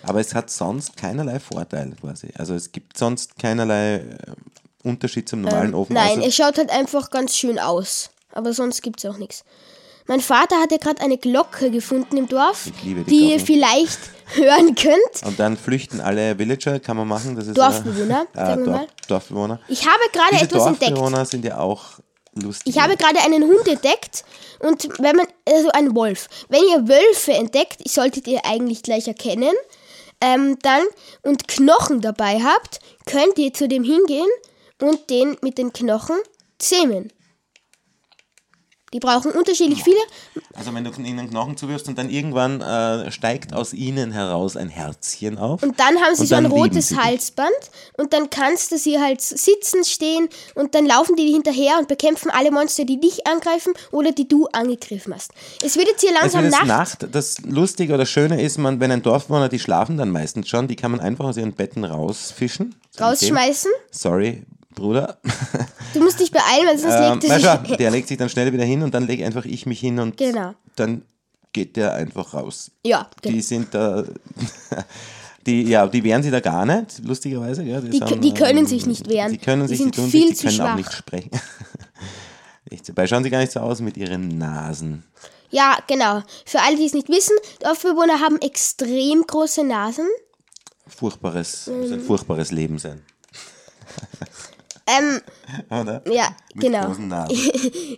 [0.04, 2.28] Aber es hat sonst keinerlei Vorteil quasi.
[2.38, 4.08] Also es gibt sonst keinerlei äh,
[4.84, 5.96] Unterschied zum normalen Ofen.
[5.96, 8.10] Ähm, Nein, außer- es schaut halt einfach ganz schön aus.
[8.34, 9.46] Aber sonst gibt es auch nichts.
[10.08, 14.00] Mein Vater hat ja gerade eine Glocke gefunden im Dorf, die die ihr vielleicht
[14.36, 15.26] hören könnt.
[15.26, 17.36] Und dann flüchten alle Villager, kann man machen.
[17.36, 18.88] Das ist Dorfbewohner, äh, äh, sagen wir Dorf, mal.
[19.08, 19.60] Dorfbewohner.
[19.68, 20.92] Ich habe gerade Diese etwas entdeckt.
[20.92, 22.00] Dorfbewohner sind ja auch
[22.36, 22.76] lustig.
[22.76, 24.26] Ich habe gerade einen Hund entdeckt
[24.60, 26.28] und wenn man, also ein Wolf.
[26.50, 29.54] Wenn ihr Wölfe entdeckt, solltet ihr eigentlich gleich erkennen,
[30.22, 30.84] ähm, dann
[31.22, 34.28] und Knochen dabei habt, könnt ihr zu dem hingehen
[34.82, 36.18] und den mit den Knochen
[36.60, 37.12] zähmen.
[38.94, 39.98] Die brauchen unterschiedlich viele.
[40.54, 44.70] Also wenn du ihnen Knochen zuwirfst und dann irgendwann äh, steigt aus ihnen heraus ein
[44.70, 45.64] Herzchen auf.
[45.64, 46.94] Und dann haben sie so ein rotes.
[46.96, 47.50] Halsband
[47.98, 52.30] und dann kannst du sie halt sitzen, stehen und dann laufen die hinterher und bekämpfen
[52.30, 55.32] alle Monster, die dich angreifen oder die du angegriffen hast.
[55.64, 57.02] Es wird jetzt hier Es langsam wird jetzt Nacht.
[57.02, 57.16] Nacht.
[57.16, 60.76] Das Lustige oder Schöne ist, man, wenn ein Dorfbewohner, die schlafen dann meistens schon, die
[60.76, 62.76] kann man einfach aus ihren Betten rausfischen.
[63.00, 63.72] Rausschmeißen.
[63.90, 65.18] Sorry, Bruder.
[65.94, 67.78] Du musst dich beeilen, weil sonst Ähm, legt schau, sich.
[67.78, 70.18] der legt sich dann schnell wieder hin und dann lege einfach ich mich hin und
[70.18, 70.54] Genau.
[70.76, 71.04] dann
[71.54, 72.72] geht der einfach raus.
[72.86, 73.36] Ja, genau.
[73.36, 74.04] Die sind da.
[75.46, 77.64] Die, ja, die wehren sich da gar nicht, lustigerweise.
[77.64, 79.30] Ja, Die- sind, die können ähm, sich nicht wehren.
[79.34, 80.76] Die können Die sich, sind die tun viel zu die können auch schwach.
[80.78, 81.32] nicht sprechen.
[82.72, 85.04] Echt, Dabei schauen sie gar nicht so aus mit ihren Nasen.
[85.50, 86.24] Ja, genau.
[86.46, 90.08] Für alle, die es nicht wissen, Dorfbewohner haben extrem große Nasen.
[90.88, 91.94] Furchtbares, muss Mhm.
[91.96, 93.02] ein furchtbares Leben sein.
[95.00, 95.20] Ähm,
[95.70, 96.02] Oder?
[96.12, 97.28] ja, Mit genau.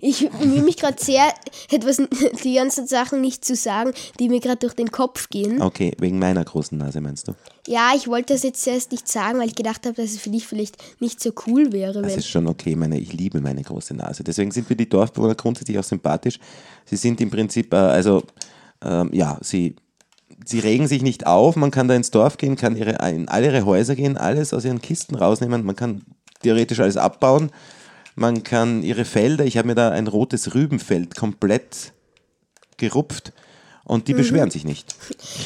[0.02, 1.34] Ich bemühe mich gerade sehr,
[1.72, 2.02] etwas,
[2.44, 5.62] die ganzen Sachen nicht zu sagen, die mir gerade durch den Kopf gehen.
[5.62, 7.34] Okay, wegen meiner großen Nase meinst du?
[7.68, 10.30] Ja, ich wollte das jetzt zuerst nicht sagen, weil ich gedacht habe, dass es für
[10.30, 12.02] dich vielleicht nicht so cool wäre.
[12.02, 14.24] Das Wenn, ist schon okay, meine, ich liebe meine große Nase.
[14.24, 16.40] Deswegen sind mir die Dorfbewohner grundsätzlich auch sympathisch.
[16.86, 18.24] Sie sind im Prinzip, äh, also,
[18.84, 19.76] ähm, ja, sie,
[20.46, 21.56] sie regen sich nicht auf.
[21.56, 24.66] Man kann da ins Dorf gehen, kann ihre, in alle ihre Häuser gehen, alles aus
[24.66, 25.66] ihren Kisten rausnehmen.
[25.66, 26.04] Man kann
[26.46, 27.52] theoretisch alles abbauen.
[28.16, 31.92] Man kann ihre Felder, ich habe mir da ein rotes Rübenfeld komplett
[32.78, 33.34] gerupft
[33.84, 34.18] und die Mhm.
[34.18, 34.96] beschweren sich nicht.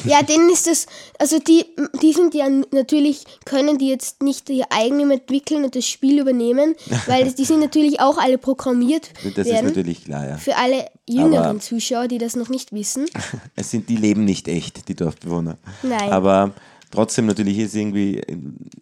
[0.04, 0.86] ja, denen ist das,
[1.18, 1.64] also die,
[2.00, 6.74] die sind ja natürlich, können die jetzt nicht ihr eigenem entwickeln und das Spiel übernehmen,
[7.06, 9.66] weil die sind natürlich auch alle programmiert Das ist werden.
[9.66, 10.36] natürlich klar, ja.
[10.36, 13.06] Für alle jüngeren Aber- Zuschauer, die das noch nicht wissen.
[13.56, 15.56] Es sind, die leben nicht echt, die Dorfbewohner.
[15.82, 16.10] Nein.
[16.12, 16.52] Aber
[16.90, 18.20] trotzdem natürlich ist irgendwie,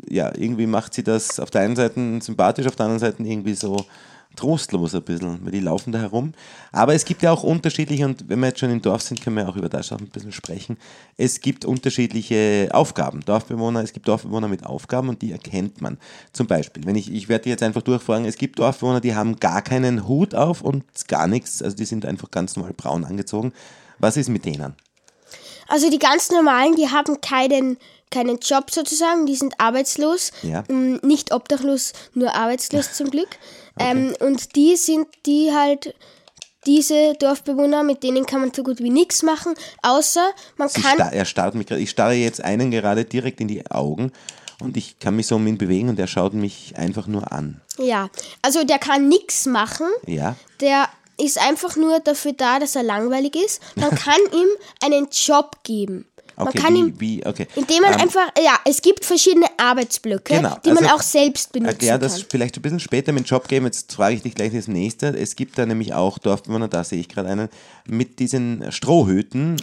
[0.09, 3.55] ja, irgendwie macht sie das auf der einen Seite sympathisch, auf der anderen Seite irgendwie
[3.55, 3.85] so
[4.37, 6.33] trostlos ein bisschen, weil die laufen da herum.
[6.71, 9.37] Aber es gibt ja auch unterschiedliche, und wenn wir jetzt schon im Dorf sind, können
[9.37, 10.77] wir auch über das auch ein bisschen sprechen.
[11.17, 13.21] Es gibt unterschiedliche Aufgaben.
[13.25, 15.99] Dorfbewohner, es gibt Dorfbewohner mit Aufgaben und die erkennt man.
[16.33, 19.63] Zum Beispiel, wenn ich, ich werde jetzt einfach durchfragen, es gibt Dorfbewohner, die haben gar
[19.63, 23.53] keinen Hut auf und gar nichts, also die sind einfach ganz normal braun angezogen.
[23.99, 24.77] Was ist mit denen?
[25.67, 27.77] Also die ganz normalen, die haben keinen,
[28.11, 30.33] keinen Job sozusagen, die sind arbeitslos.
[30.43, 30.65] Ja.
[30.69, 33.29] Ähm, Nicht obdachlos, nur arbeitslos zum Glück.
[33.81, 35.95] Ähm, und die sind die halt,
[36.67, 40.95] diese Dorfbewohner, mit denen kann man so gut wie nichts machen, außer man Sie kann.
[40.95, 41.81] star er starrt mich gerade.
[41.81, 44.11] Ich starre jetzt einen gerade direkt in die Augen
[44.61, 47.61] und ich kann mich so um ihn bewegen und er schaut mich einfach nur an.
[47.79, 48.11] Ja,
[48.43, 49.87] also der kann nichts machen.
[50.07, 50.35] Ja?
[50.61, 50.89] Der
[51.21, 53.63] ist einfach nur dafür da, dass er langweilig ist.
[53.77, 54.49] Man kann ihm
[54.85, 56.07] einen Job geben.
[56.39, 57.47] Man Okay, kann ihm wie, wie, okay.
[57.57, 61.53] Indem man Ähm, einfach, ja, es gibt verschiedene Arbeitsblöcke, Genau, die man also auch selbst
[61.53, 62.25] benutzen Erklär das kann.
[62.31, 63.67] vielleicht ein bisschen später mit Job geben.
[63.67, 65.09] Jetzt frage ich dich gleich das nächste.
[65.09, 67.49] Es gibt da nämlich auch Dorfbewohner, da sehe ich gerade einen,
[67.87, 69.57] mit diesen Strohhüten.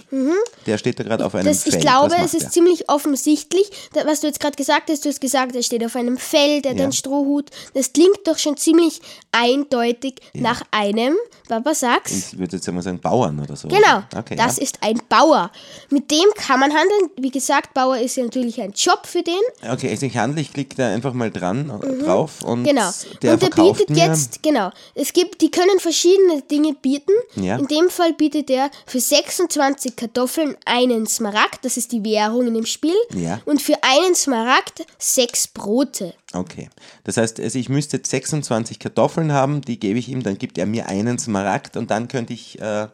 [0.66, 1.50] Der steht da gerade auf einem Mhm.
[1.50, 1.76] Das, Feld.
[1.76, 2.50] ich glaube, es ist der?
[2.52, 3.70] ziemlich offensichtlich,
[4.06, 5.06] was du jetzt gerade gesagt hast.
[5.06, 6.84] Du hast gesagt, er steht auf einem Feld, er hat Ja.
[6.86, 7.50] einen Strohhut.
[7.74, 11.16] Das klingt doch schon ziemlich eindeutig nach einem,
[11.48, 12.12] Papa sag's.
[12.32, 13.68] Ich würde jetzt mal sagen Bauern oder so.
[13.68, 14.64] Genau, Okay, das ja.
[14.64, 15.52] ist ein Bauer.
[15.90, 17.10] Mit dem kann man handeln.
[17.18, 19.40] Wie gesagt, Bauer ist ja natürlich ein Job für den.
[19.72, 21.68] Okay, also ich handle, ich klicke da einfach mal dran,
[22.04, 22.90] drauf und Genau.
[23.22, 24.72] der und der bietet mir, jetzt, genau.
[24.94, 27.12] Es gibt, die können verschiedene Dinge bieten.
[27.36, 27.58] Ja.
[27.58, 32.54] In dem Fall bietet er für 26 Kartoffeln einen Smaragd, das ist die Währung in
[32.54, 32.96] dem Spiel.
[33.14, 33.40] Ja.
[33.46, 36.14] Und für einen Smaragd sechs Brote.
[36.34, 36.70] Okay.
[37.04, 40.58] Das heißt, also ich müsste jetzt 26 Kartoffeln haben, die gebe ich ihm, dann gibt
[40.58, 42.88] er mir einen Smaragd und dann könnte ich äh,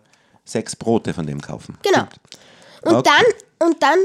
[0.45, 1.77] sechs Brote von dem kaufen.
[1.83, 2.05] Genau.
[2.83, 3.09] Und Okay.
[3.15, 3.25] dann,
[3.65, 3.97] und dann,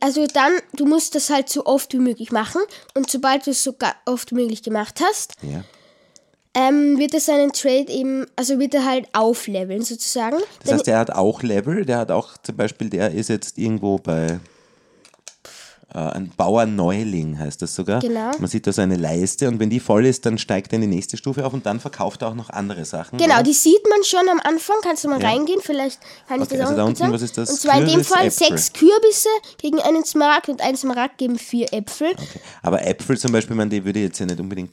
[0.00, 2.60] also dann, du musst das halt so oft wie möglich machen.
[2.94, 3.74] Und sobald du es so
[4.06, 5.64] oft wie möglich gemacht hast, Ja.
[6.54, 10.38] ähm, wird er seinen Trade eben, also wird er halt aufleveln sozusagen.
[10.62, 13.98] Das heißt, der hat auch Level, der hat auch zum Beispiel, der ist jetzt irgendwo
[13.98, 14.40] bei
[15.94, 18.00] äh, ein Bauerneuling heißt das sogar.
[18.00, 18.32] Genau.
[18.38, 20.82] Man sieht da so eine Leiste und wenn die voll ist, dann steigt er in
[20.82, 23.18] die nächste Stufe auf und dann verkauft er auch noch andere Sachen.
[23.18, 23.42] Genau, oder?
[23.44, 24.76] die sieht man schon am Anfang.
[24.82, 25.28] Kannst du mal Ja.
[25.28, 25.60] reingehen?
[25.62, 27.12] Vielleicht kann ich Okay, das also auch da unten, sagen.
[27.12, 27.50] was ist das?
[27.50, 28.46] Und zwar in dem Kürbis, Fall Äpfel.
[28.48, 32.10] sechs Kürbisse gegen einen Smaragd und ein Smaragd geben vier Äpfel.
[32.12, 32.40] Okay.
[32.62, 34.72] Aber Äpfel zum Beispiel, man, die würde ich jetzt ja nicht unbedingt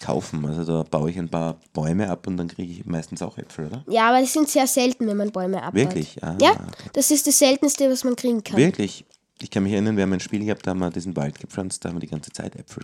[0.00, 0.44] kaufen.
[0.44, 3.66] Also da baue ich ein paar Bäume ab und dann kriege ich meistens auch Äpfel,
[3.68, 3.84] oder?
[3.88, 5.74] Ja, aber die sind sehr selten, wenn man Bäume abbaut.
[5.74, 6.22] Wirklich?
[6.22, 6.90] Ah, Ja, okay.
[6.92, 8.58] das ist das Seltenste, was man kriegen kann.
[8.58, 9.04] Wirklich?
[9.44, 11.84] Ich kann mich erinnern, wir haben ein Spiel gehabt, da haben wir diesen Wald gepflanzt,
[11.84, 12.82] da haben wir die ganze Zeit Äpfel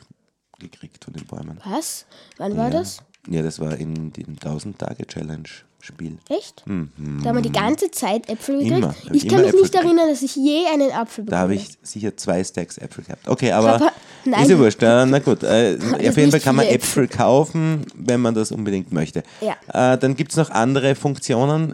[0.58, 1.58] gekriegt von den Bäumen.
[1.64, 2.04] Was?
[2.36, 2.98] Wann war das?
[3.30, 6.18] Ja, das war in dem 1000-Tage-Challenge-Spiel.
[6.28, 6.62] Echt?
[6.66, 8.76] Da haben wir die ganze Zeit Äpfel gekriegt.
[8.76, 8.82] Mhm.
[8.82, 8.94] Immer.
[9.10, 11.30] Ich ich kann mich Äpfel nicht erinnern, dass ich je einen Apfel bekomme.
[11.30, 13.26] Da habe ich sicher zwei Stacks Äpfel gehabt.
[13.26, 13.92] Okay, aber Aber-
[14.26, 14.42] nein.
[14.42, 14.82] ist ja wurscht.
[14.82, 18.92] Äh, na gut, äh, auf jeden Fall kann man Äpfel kaufen, wenn man das unbedingt
[18.92, 19.22] möchte.
[19.40, 19.94] Ja.
[19.94, 21.72] Äh, dann gibt es noch andere Funktionen.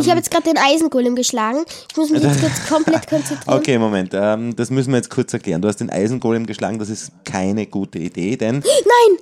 [0.00, 1.64] Ich habe jetzt gerade den Eisengolem geschlagen.
[1.90, 3.58] Ich muss mich jetzt kurz komplett konzentrieren.
[3.58, 5.62] Okay, Moment, ähm, das müssen wir jetzt kurz erklären.
[5.62, 9.18] Du hast den Eisengolem geschlagen, das ist keine gute Idee, denn, Nein,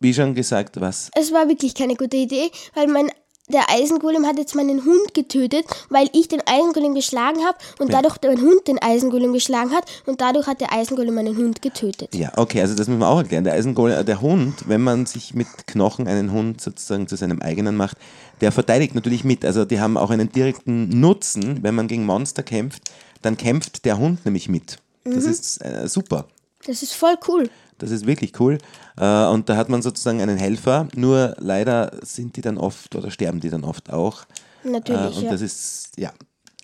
[0.00, 1.10] wie schon gesagt, was?
[1.14, 3.10] es war wirklich keine gute Idee, weil mein
[3.52, 8.00] der Eisengolem hat jetzt meinen Hund getötet, weil ich den Eisengolem geschlagen habe und Ja.
[8.02, 12.14] dadurch mein Hund den Eisengolem geschlagen hat und dadurch hat der Eisengolem meinen Hund getötet.
[12.14, 13.44] Ja, okay, also das müssen wir auch erklären.
[13.44, 17.42] Der Eisengolem, äh, der Hund, wenn man sich mit Knochen einen Hund sozusagen zu seinem
[17.42, 17.96] eigenen macht,
[18.40, 19.44] der verteidigt natürlich mit.
[19.44, 22.90] Also die haben auch einen direkten Nutzen, wenn man gegen Monster kämpft,
[23.22, 24.78] dann kämpft der Hund nämlich mit.
[25.04, 26.26] Das ist äh, super.
[26.66, 27.50] Das ist voll cool.
[27.78, 28.58] Das ist wirklich cool.
[28.96, 33.10] Äh, und da hat man sozusagen einen Helfer, nur leider sind die dann oft oder
[33.10, 34.24] sterben die dann oft auch.
[34.64, 35.30] Natürlich, Äh, und ja.
[35.32, 36.12] das ist ja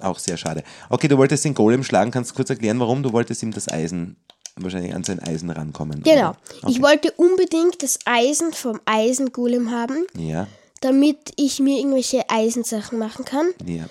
[0.01, 0.63] auch sehr schade.
[0.91, 2.11] Okay, du wolltest den Golem schlagen.
[2.13, 3.03] Kannst du kurz erklären, warum?
[3.03, 4.17] Du wolltest ihm das Eisen,
[4.57, 6.03] wahrscheinlich an sein Eisen rankommen.
[6.05, 6.31] Genau.
[6.31, 6.69] oder?
[6.69, 10.47] Ich wollte unbedingt das Eisen vom Eisengolem haben, Ja,
[10.81, 13.47] damit ich mir irgendwelche Eisensachen machen kann.
[13.67, 13.87] ja.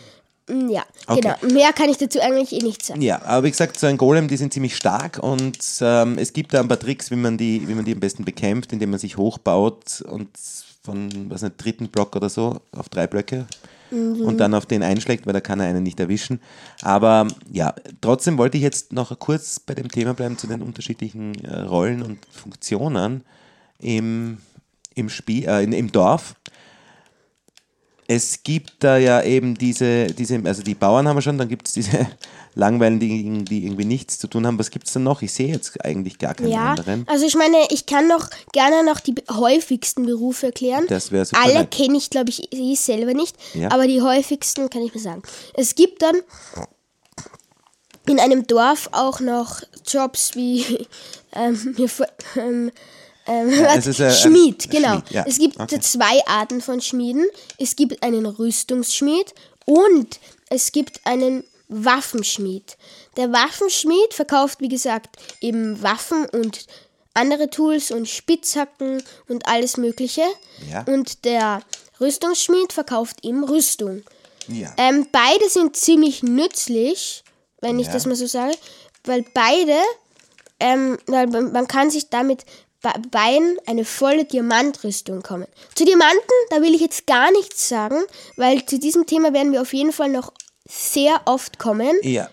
[0.48, 1.22] Mm, Ja, Okay.
[1.22, 1.54] genau.
[1.54, 3.02] Mehr kann ich dazu eigentlich eh nicht sagen.
[3.02, 6.54] Ja, aber wie gesagt, so ein Golem, die sind ziemlich stark und ähm, es gibt
[6.54, 9.00] da ein paar Tricks, wie man, die, wie man die am besten bekämpft, indem man
[9.00, 10.30] sich hochbaut und
[10.84, 13.46] von, was nicht, dritten Block oder so auf drei Blöcke
[13.90, 16.42] und dann auf den einschlägt, weil da kann er einen nicht erwischen.
[16.82, 21.36] Aber ja, trotzdem wollte ich jetzt noch kurz bei dem Thema bleiben zu den unterschiedlichen
[21.46, 23.24] äh, Rollen und Funktionen
[23.80, 24.40] im,
[24.94, 26.36] im Spiel, äh, in, im Dorf.
[28.10, 31.68] Es gibt da ja eben diese, diese, also die Bauern haben wir schon, dann gibt
[31.68, 32.08] es diese
[32.56, 34.58] langweiligen, die irgendwie nichts zu tun haben.
[34.58, 35.22] Was gibt es denn noch?
[35.22, 37.06] Ich sehe jetzt eigentlich gar keinen Ja, anderen.
[37.10, 40.86] also ich meine, ich kann noch gerne noch die häufigsten Berufe erklären.
[40.88, 43.72] Das wäre super Alle kenne ich, glaube ich, eh selber nicht, Ja.
[43.72, 45.22] aber die häufigsten kann ich mir sagen.
[45.54, 46.16] Es gibt dann
[48.08, 50.64] in einem Dorf auch noch Jobs wie
[51.36, 52.08] ähm, mir vor-
[53.28, 55.00] ähm, Ja, ist, äh, Schmied, genau.
[55.00, 55.26] Schmied, ja.
[55.28, 55.80] Es gibt Okay.
[55.80, 57.26] zwei Arten von Schmieden.
[57.58, 59.34] Es gibt einen Rüstungsschmied
[59.66, 62.78] und es gibt einen Waffenschmied.
[63.18, 66.66] Der Waffenschmied verkauft, wie gesagt, eben Waffen und
[67.14, 70.24] andere Tools und Spitzhacken und alles Mögliche.
[70.72, 70.84] Ja.
[70.88, 71.62] Und der
[72.00, 74.04] Rüstungsschmied verkauft eben Rüstung.
[74.48, 74.74] Ja.
[74.78, 77.24] Ähm, beide sind ziemlich nützlich,
[77.60, 78.54] wenn ich das mal so sage,
[79.04, 79.76] weil beide,
[80.60, 82.46] ähm, weil man kann sich damit
[83.12, 85.48] beiden eine volle Diamantrüstung kommen.
[85.76, 86.18] Zu Diamanten,
[86.50, 87.98] da will ich jetzt gar nichts sagen,
[88.36, 90.32] weil zu diesem Thema werden wir auf jeden Fall noch
[90.68, 91.96] sehr oft kommen.
[92.04, 92.30] Ja,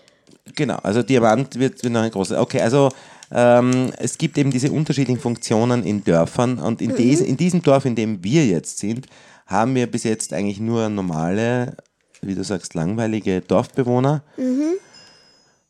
[0.55, 0.77] genau.
[0.83, 2.39] Also Diamant wird, wird noch ein großer.
[2.41, 2.89] Okay, also
[3.31, 7.85] ähm, es gibt eben diese unterschiedlichen Funktionen in Dörfern und in, dies, in diesem Dorf,
[7.85, 9.07] in dem wir jetzt sind,
[9.47, 11.75] haben wir bis jetzt eigentlich nur normale,
[12.21, 14.23] wie du sagst, langweilige Dorfbewohner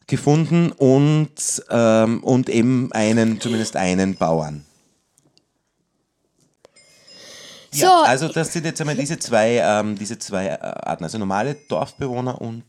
[0.08, 4.66] gefunden und, ähm, und eben einen, zumindest einen Bauern.
[7.72, 11.18] So, Ja, also das sind jetzt einmal diese zwei, ähm, diese zwei äh, Arten, also
[11.18, 12.64] normale Dorfbewohner und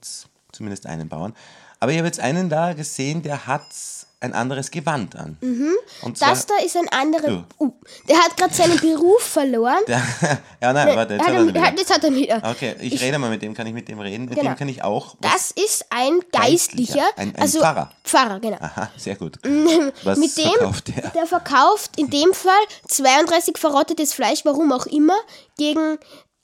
[0.50, 1.34] zumindest einen Bauern.
[1.78, 3.66] Aber ich habe jetzt einen da gesehen, der hat
[4.26, 5.38] ein anderes Gewand an.
[6.02, 6.32] Und zwar, Mhm.
[6.34, 7.30] das da ist ein anderer.
[7.30, 7.44] Ja.
[7.58, 7.72] Uh,
[8.08, 9.78] der hat gerade seinen Beruf verloren.
[9.88, 10.02] der,
[10.60, 12.42] ja, nein, warte, jetzt hat er, er hat, jetzt hat er wieder.
[12.50, 14.26] Okay, ich, rede mal mit dem, kann ich mit dem reden?
[14.26, 14.50] Mit Genau.
[14.50, 15.16] dem kann ich auch.
[15.20, 17.90] Das ist ein Geistlicher, Ein- ein also Pfarrer.
[18.04, 18.58] Pfarrer, genau.
[18.60, 19.38] Aha, sehr gut.
[20.04, 21.08] Was Mit dem, verkauft der?
[21.10, 22.52] der verkauft in dem Fall
[22.88, 25.16] 32 verrottetes Fleisch, warum auch immer,
[25.56, 25.98] gegen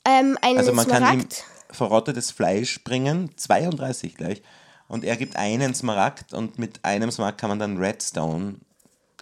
[0.05, 1.43] ähm, einen Also man kann ihm Smaragd.
[1.71, 4.41] verrottetes Fleisch bringen, 32 gleich.
[4.93, 8.55] Und er gibt einen Smaragd und mit einem Smaragd kann man dann Redstone.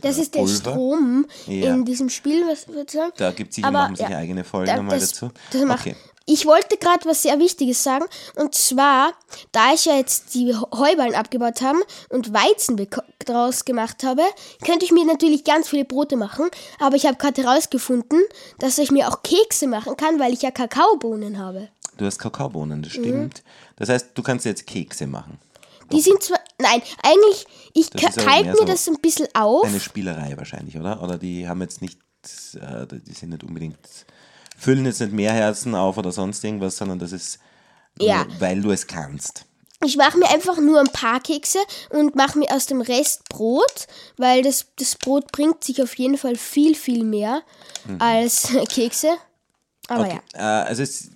[0.01, 0.55] Das äh, ist der Pulver.
[0.71, 1.73] Strom Ja.
[1.73, 3.13] in diesem Spiel, was würde ich sagen.
[3.15, 5.31] Da gibt es sicher, Aber, wir sicher ja, eigene Folgen da- nochmal das, dazu.
[5.53, 5.95] Das okay.
[6.25, 8.03] Ich wollte gerade was sehr Wichtiges sagen.
[8.35, 9.13] Und zwar,
[9.53, 11.79] da ich ja jetzt die Heuballen abgebaut habe
[12.09, 12.75] und Weizen
[13.25, 14.21] draus gemacht habe,
[14.65, 16.49] könnte ich mir natürlich ganz viele Brote machen.
[16.79, 18.19] Aber ich habe gerade herausgefunden,
[18.59, 21.69] dass ich mir auch Kekse machen kann, weil ich ja Kakaobohnen habe.
[21.97, 22.83] Du hast Kakaobohnen, Mhm.
[22.83, 23.43] das stimmt.
[23.77, 25.39] Das heißt, du kannst jetzt Kekse machen.
[25.91, 27.89] Die sind zwar, nein, eigentlich, ich
[28.43, 29.63] mehr mir so das ein bisschen auf.
[29.65, 31.01] Eine Spielerei wahrscheinlich, oder?
[31.01, 31.99] Oder die haben jetzt nicht,
[32.55, 33.77] äh, die sind nicht unbedingt,
[34.57, 37.39] füllen jetzt nicht mehr Herzen auf oder sonst irgendwas, sondern das ist
[37.97, 38.25] nur, Ja.
[38.39, 39.45] weil du es kannst.
[39.83, 41.57] ich mache mir einfach nur ein paar Kekse
[41.89, 46.17] und mache mir aus dem Rest Brot, weil das, das Brot bringt sich auf jeden
[46.17, 47.41] Fall viel, viel mehr
[47.97, 49.09] als Kekse.
[49.87, 50.19] Aber Okay.
[50.35, 50.61] ja.
[50.63, 51.09] Äh, also es,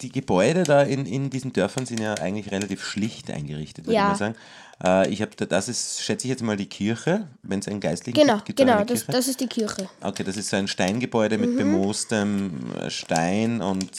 [0.00, 4.12] die Gebäude da in, in diesen Dörfern sind ja eigentlich relativ schlicht eingerichtet, würde Ja.
[4.12, 5.10] ich mal sagen.
[5.10, 8.18] Ich habe da, das ist, schätze ich jetzt mal, die Kirche, wenn es einen geistlichen
[8.18, 8.58] Genau, gibt.
[8.58, 9.90] auch genau, das, das ist die Kirche.
[10.00, 13.90] Okay, das ist so ein Steingebäude mit bemoostem äh, Stein und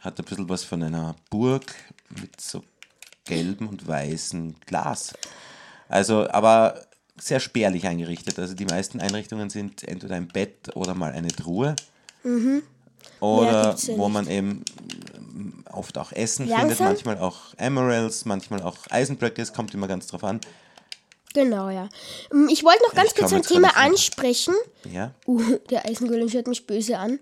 [0.00, 1.72] hat ein bisschen was von einer Burg
[2.20, 2.64] mit so
[3.24, 5.12] gelbem und weißem Glas.
[5.88, 6.84] Also, aber
[7.16, 8.40] sehr spärlich eingerichtet.
[8.40, 11.76] Also die meisten Einrichtungen sind entweder ein Bett oder mal eine Truhe.
[13.22, 14.64] Oder ja wo man eben
[15.14, 16.68] ähm, oft auch Essen Langsam?
[16.68, 20.40] findet, manchmal auch Emeralds, manchmal auch Eisenblöcke, es kommt immer ganz drauf an.
[21.34, 21.88] Genau, ja.
[22.32, 24.54] Ähm, Ich wollte noch ganz Ich kurz ein Thema ansprechen.
[24.92, 25.12] Ja?
[25.26, 27.18] Uh, der Eisengolem schaut mich böse an.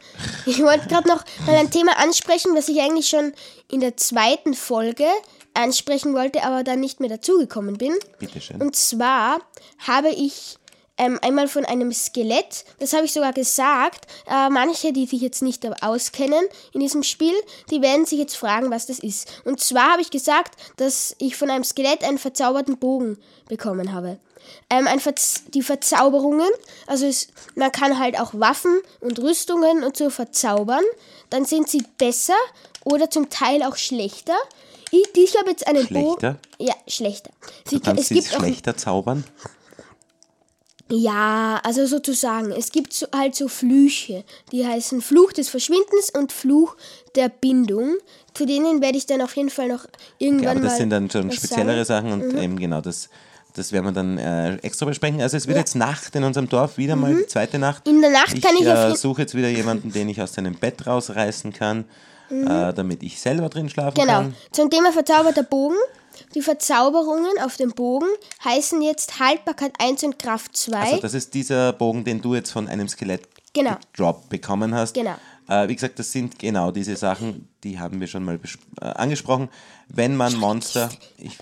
[0.46, 3.32] Ich wollte gerade noch mal ein Thema ansprechen, was ich eigentlich schon
[3.70, 5.06] in der zweiten Folge
[5.54, 7.92] ansprechen wollte, aber dann nicht mehr dazugekommen bin.
[8.18, 8.60] Bitteschön.
[8.60, 9.38] Und zwar
[9.86, 10.56] habe ich
[11.00, 15.40] ähm, einmal von einem Skelett, das habe ich sogar gesagt, äh, manche, die sich jetzt
[15.40, 17.32] nicht auskennen in diesem Spiel,
[17.70, 19.26] die werden sich jetzt fragen, was das ist.
[19.46, 23.16] Und zwar habe ich gesagt, dass ich von einem Skelett einen verzauberten Bogen
[23.48, 24.18] bekommen habe.
[24.68, 26.50] Ähm, Verz die Verzauberungen,
[26.86, 30.84] also es, man kann halt auch Waffen und Rüstungen und so verzaubern,
[31.30, 32.36] dann sind sie besser
[32.84, 34.36] oder zum Teil auch schlechter.
[34.90, 36.20] Ich, ich habe jetzt einen Bogen.
[36.20, 36.38] Schlechter?
[36.58, 37.30] Ja, schlechter.
[37.64, 39.24] Sie, es sie gibt auch schlechter zaubern?
[40.90, 42.50] Ja, also sozusagen.
[42.52, 46.76] Es gibt so, halt so Flüche, die heißen Fluch des Verschwindens und Fluch
[47.14, 47.96] der Bindung.
[48.34, 49.86] Zu denen werde ich dann auf jeden Fall noch
[50.18, 52.10] irgendwann Ja, aber das sind dann schon speziellere sagen.
[52.10, 53.08] Sachen und eben genau das,
[53.54, 55.20] das werden wir dann äh, extra besprechen.
[55.20, 55.60] Also es wird Ja.
[55.60, 57.86] jetzt Nacht in unserem Dorf, wieder mal die zweite Nacht.
[57.88, 60.86] In der Nacht kann ich äh, suche jetzt wieder jemanden, den ich aus seinem Bett
[60.86, 61.84] rausreißen kann,
[62.30, 64.12] äh, damit ich selber drin schlafen Genau.
[64.12, 64.36] kann.
[64.52, 65.76] Zum Thema verzauberter Bogen.
[66.34, 68.06] Die Verzauberungen auf dem Bogen
[68.44, 70.76] heißen jetzt Haltbarkeit 1 und Kraft 2.
[70.78, 73.76] Also das ist dieser Bogen, den du jetzt von einem Skelett Genau.
[73.96, 74.94] Drop bekommen hast.
[74.94, 75.16] Genau.
[75.48, 78.38] Äh, wie gesagt, das sind genau diese Sachen, die haben wir schon mal
[78.80, 79.48] äh, angesprochen.
[79.88, 80.88] Wenn man Monster...
[81.18, 81.36] Ich,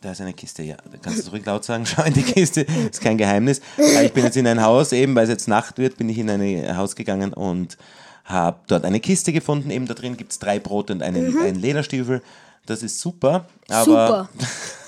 [0.00, 0.76] da ist eine Kiste, ja.
[0.90, 3.60] Da kannst du ruhig laut sagen, schau in die Kiste, ist kein Geheimnis.
[3.78, 6.18] Äh, Ich bin jetzt in ein Haus, eben weil es jetzt Nacht wird, bin ich
[6.18, 7.76] in ein Haus gegangen und
[8.24, 9.70] habe dort eine Kiste gefunden.
[9.70, 12.22] Eben da drin gibt es drei Brote und einen, einen Lederstiefel.
[12.70, 13.46] Das ist super.
[13.68, 14.28] Aber Super.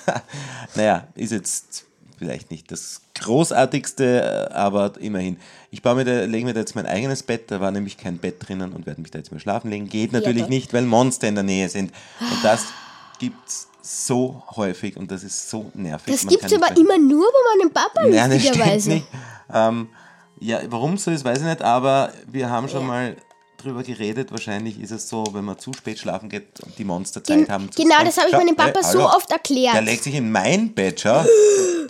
[0.76, 1.84] naja, ist jetzt
[2.16, 5.36] vielleicht nicht das großartigste, aber immerhin.
[5.72, 8.18] Ich baue mir da, lege mir da jetzt mein eigenes Bett, da war nämlich kein
[8.18, 9.88] Bett drinnen und werde mich da jetzt mal schlafen legen.
[9.88, 10.48] Geht natürlich doch.
[10.48, 11.92] nicht, weil Monster in der Nähe sind.
[12.20, 12.66] Und das
[13.18, 16.14] gibt's so häufig und das ist so nervig.
[16.14, 18.90] das gibt es aber immer nur bei meinem Papa, ja, das stimmt lustigerweise.
[18.90, 19.06] nicht.
[19.52, 19.88] Ähm,
[20.38, 22.86] ja, warum so ist, weiß ich nicht, aber wir haben schon Ja.
[22.86, 23.16] mal
[23.62, 24.30] drüber geredet.
[24.30, 27.50] Wahrscheinlich ist es so, wenn man zu spät schlafen geht und die Monster Gen Zeit
[27.50, 27.70] haben.
[27.70, 29.74] zu genau, sagen, das habe ich "Schau, meinem Papa hey, so hallo, oft erklärt.
[29.74, 31.24] Der legt sich in mein Bett, schau.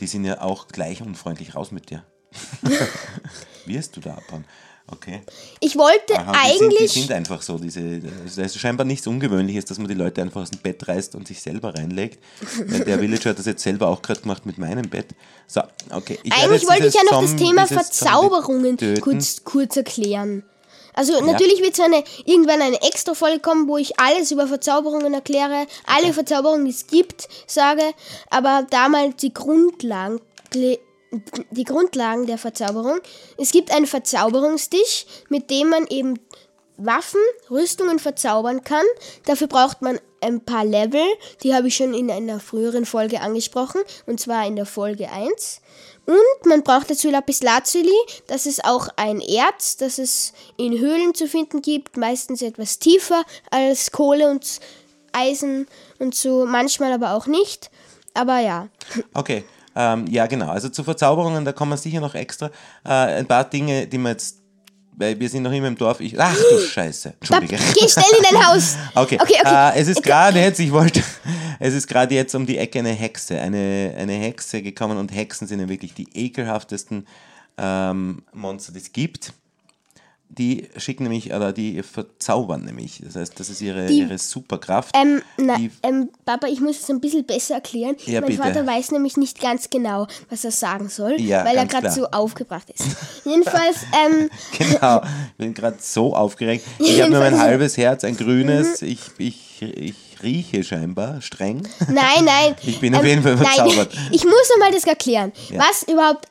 [0.01, 2.05] Die sind ja auch gleich unfreundlich raus mit dir.
[3.67, 4.45] Wirst du da abhauen?
[4.89, 5.23] Okay.
[5.61, 6.93] Ich wollte Aha, die, sind, die eigentlich.
[6.93, 7.57] sind einfach so.
[7.57, 10.87] Diese, also das ist scheinbar nichts Ungewöhnliches, dass man die Leute einfach aus dem Bett
[10.87, 12.23] reißt und sich selber reinlegt.
[12.87, 15.07] Der Villager hat das jetzt selber auch gerade gemacht mit meinem Bett.
[15.47, 16.19] So, okay.
[16.23, 20.43] Ich Eigentlich wollte ich ja noch das Thema Verzauberungen kurz, kurz erklären.
[20.95, 25.67] Also natürlich wird eine, irgendwann eine extra Folge kommen, wo ich alles über Verzauberungen erkläre,
[25.87, 27.83] alle Verzauberungen, die es gibt, sage,
[28.31, 30.21] aber da mal die Grundlagen,
[30.55, 32.99] die Grundlagen der Verzauberung.
[33.39, 36.19] Es gibt einen Verzauberungstisch, mit dem man eben
[36.77, 38.85] Waffen, Rüstungen verzaubern kann.
[39.27, 41.05] Dafür braucht man ein paar Level,
[41.43, 45.61] die habe ich schon in einer früheren Folge angesprochen, und zwar in der Folge 1.
[46.07, 47.91] Und man braucht dazu Lapislazuli,
[48.27, 53.23] das ist auch ein Erz, das es in Höhlen zu finden gibt, meistens etwas tiefer
[53.51, 54.61] als Kohle und
[55.13, 57.71] Eisen und so, manchmal aber auch nicht.
[58.15, 58.69] Aber ja,
[59.15, 60.49] Okay, ähm, ja genau.
[60.49, 62.47] Also zu Verzauberungen, da kommen wir sicher noch extra.
[62.85, 64.42] Äh, ein paar Dinge, die wir jetzt,
[64.97, 66.01] weil wir sind noch immer im Dorf.
[66.01, 67.57] Ich, ach du Scheiße, da, Entschuldige.
[67.75, 68.77] geh schnell in dein Haus.
[68.95, 69.37] Okay, okay.
[69.41, 69.73] okay.
[69.75, 71.03] Äh, es ist gerade jetzt, ich wollte,
[71.59, 75.47] es ist gerade jetzt um die Ecke eine Hexe, eine, eine Hexe gekommen und Hexen
[75.47, 77.07] sind ja wirklich die ekelhaftesten
[77.59, 79.33] ähm, Monster, die es gibt.
[80.35, 83.03] Die schicken nämlich, oder die verzaubern nämlich.
[83.05, 84.95] Das heißt, das ist ihre, Die- ihre Superkraft.
[84.97, 87.97] Ähm, na, ähm, Papa, ich muss es ein bisschen besser erklären.
[88.07, 88.43] Ja, mein bitte.
[88.43, 92.07] Vater weiß nämlich nicht ganz genau, was er sagen soll, Ja, weil er gerade so
[92.07, 92.85] aufgebracht ist.
[93.27, 93.77] Jedenfalls,
[94.07, 96.65] ähm, Genau, ich bin gerade so aufgeregt.
[96.79, 98.81] Ich habe nur mein halbes Herz, ein grünes.
[98.81, 98.89] Mhm.
[98.89, 101.69] Ich, ich, ich rieche scheinbar streng.
[101.89, 102.55] nein, nein.
[102.65, 103.93] Ich bin auf jeden Fall verzaubert.
[103.95, 105.59] Nein, ich muss nochmal das erklären, Ja.
[105.61, 106.27] was überhaupt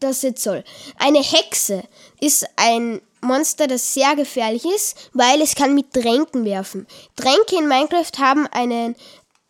[0.00, 0.64] das jetzt soll.
[0.98, 1.82] Eine Hexe
[2.20, 6.86] ist ein Monster, das sehr gefährlich ist, weil es kann mit Tränken werfen.
[7.16, 8.94] Tränke in Minecraft haben einen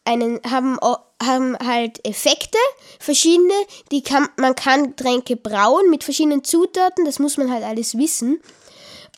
[0.05, 0.79] einen, haben,
[1.23, 2.59] haben halt Effekte,
[2.99, 3.55] verschiedene,
[3.93, 8.41] die kann, man kann Tränke brauen mit verschiedenen Zutaten, das muss man halt alles wissen.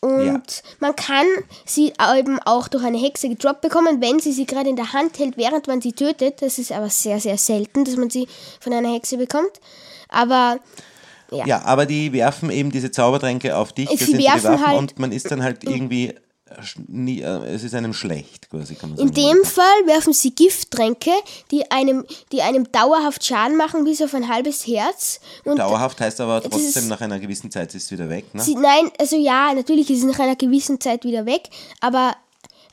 [0.02, 0.42] Und Ja.
[0.80, 1.26] man kann
[1.64, 5.18] sie eben auch durch eine Hexe gedroppt bekommen, wenn sie sie gerade in der Hand
[5.18, 6.42] hält, während man sie tötet.
[6.42, 8.28] Das ist aber sehr, sehr selten, dass man sie
[8.60, 9.60] von einer Hexe bekommt.
[10.10, 10.60] Aber
[11.38, 14.44] ja, Ja, aber die werfen eben diese Zaubertränke auf dich, Sie das sind die werfen
[14.44, 16.14] Waffen halt- und man ist dann halt irgendwie, äh,
[16.88, 19.14] nie, äh, es ist einem schlecht, quasi kann man in sagen.
[19.14, 21.10] dem Fall werfen sie Gifttränke,
[21.50, 25.20] die einem, die einem dauerhaft Schaden machen, bis auf ein halbes Herz.
[25.44, 28.42] Und Dauerhaft heißt aber trotzdem ist- nach einer gewissen Zeit ist es wieder weg, ne?
[28.42, 31.48] sie, nein, also ja, natürlich ist es nach einer gewissen Zeit wieder weg,
[31.80, 32.14] aber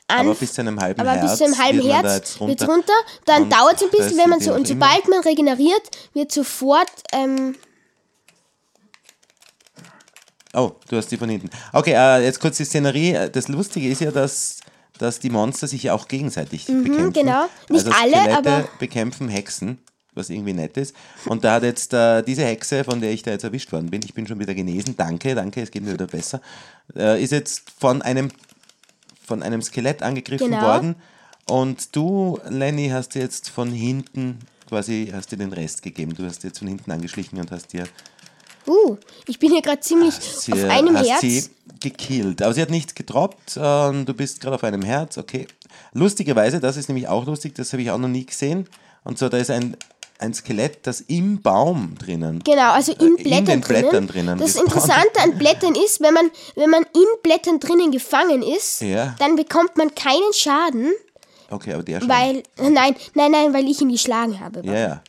[0.08, 2.40] an, Aber bis zu einem halben aber Herz bis zu einem halben da Herz jetzt
[2.40, 2.66] wird runter.
[2.72, 2.92] runter,
[3.24, 5.82] dann dauert es ein bisschen, wenn man die so, und sobald man regeneriert,
[6.12, 7.54] wird sofort, ähm,
[10.54, 11.50] Oh, du hast die von hinten.
[11.72, 13.28] Okay, äh, jetzt kurz die Szenerie.
[13.32, 14.58] Das Lustige ist ja, dass,
[14.98, 17.12] dass die Monster sich ja auch gegenseitig bekämpfen.
[17.12, 17.46] genau.
[17.70, 19.78] Nicht also alle, Skelette aber- bekämpfen Hexen,
[20.14, 20.94] was irgendwie nett ist.
[21.24, 24.02] Und da hat jetzt äh, diese Hexe, von der ich da jetzt erwischt worden bin,
[24.04, 26.40] ich bin schon wieder genesen, danke, danke, es geht mir wieder besser,
[26.94, 28.30] äh, ist jetzt von einem,
[29.26, 30.60] von einem Skelett angegriffen Genau.
[30.62, 30.96] worden.
[31.48, 34.38] Und du, Lenny, hast jetzt von hinten
[34.68, 36.14] quasi, hast dir den Rest gegeben.
[36.14, 37.84] Du hast jetzt von hinten angeschlichen und hast dir
[38.66, 38.96] uh,
[39.26, 41.20] ich bin hier gerade ziemlich sie, auf einem hast Herz.
[41.20, 41.44] sie
[41.80, 42.42] gekillt.
[42.42, 43.58] Aber sie hat nichts gedroppt.
[43.60, 45.18] ähm, du bist gerade auf einem Herz.
[45.18, 45.46] Okay.
[45.92, 48.68] Lustigerweise, das ist nämlich auch lustig, das habe ich auch noch nie gesehen.
[49.04, 49.76] Und zwar, da ist ein,
[50.18, 52.40] ein Skelett, das im Baum drinnen.
[52.44, 53.80] Genau, also in Äh, in Blättern, den drinnen.
[53.82, 54.68] Blättern drinnen Das gespawnt.
[54.74, 59.14] Interessante an Blättern ist, wenn man, wenn man in Blättern drinnen gefangen ist, Ja.
[59.18, 60.92] dann bekommt man keinen Schaden,
[61.50, 62.08] Okay, aber der schon.
[62.08, 64.62] weil, nein, nein, nein, weil ich ihn geschlagen habe.
[64.64, 65.02] ja, ja.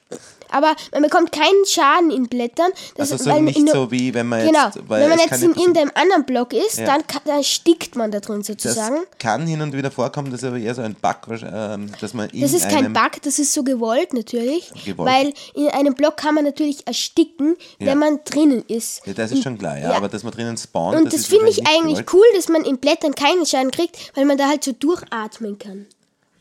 [0.54, 2.72] Aber man bekommt keinen Schaden in Blättern.
[2.95, 4.80] Das, Also so weil nicht so wie wenn man Genau, jetzt.
[4.88, 6.86] wenn man jetzt in irgendeinem anderen Block ist, Ja.
[6.86, 8.97] dann, dann stickt man da drin Das sozusagen.
[9.20, 12.30] kann hin und wieder vorkommen, das ist aber eher so ein Bug, ähm, dass man
[12.30, 14.72] in Das ist kein Bug, das ist so gewollt natürlich.
[14.86, 15.10] Gewollt.
[15.10, 17.88] Weil in einem Block kann man natürlich ersticken, Ja.
[17.88, 19.06] wenn man drinnen ist.
[19.06, 21.49] Ja, das ist schon klar, ja, aber dass man drinnen spawnt, Und das, ist finde
[21.49, 22.14] ich eigentlich gewollt.
[22.14, 25.88] cool, dass man in Blättern keinen Schaden kriegt, weil man da halt so durchatmen kann.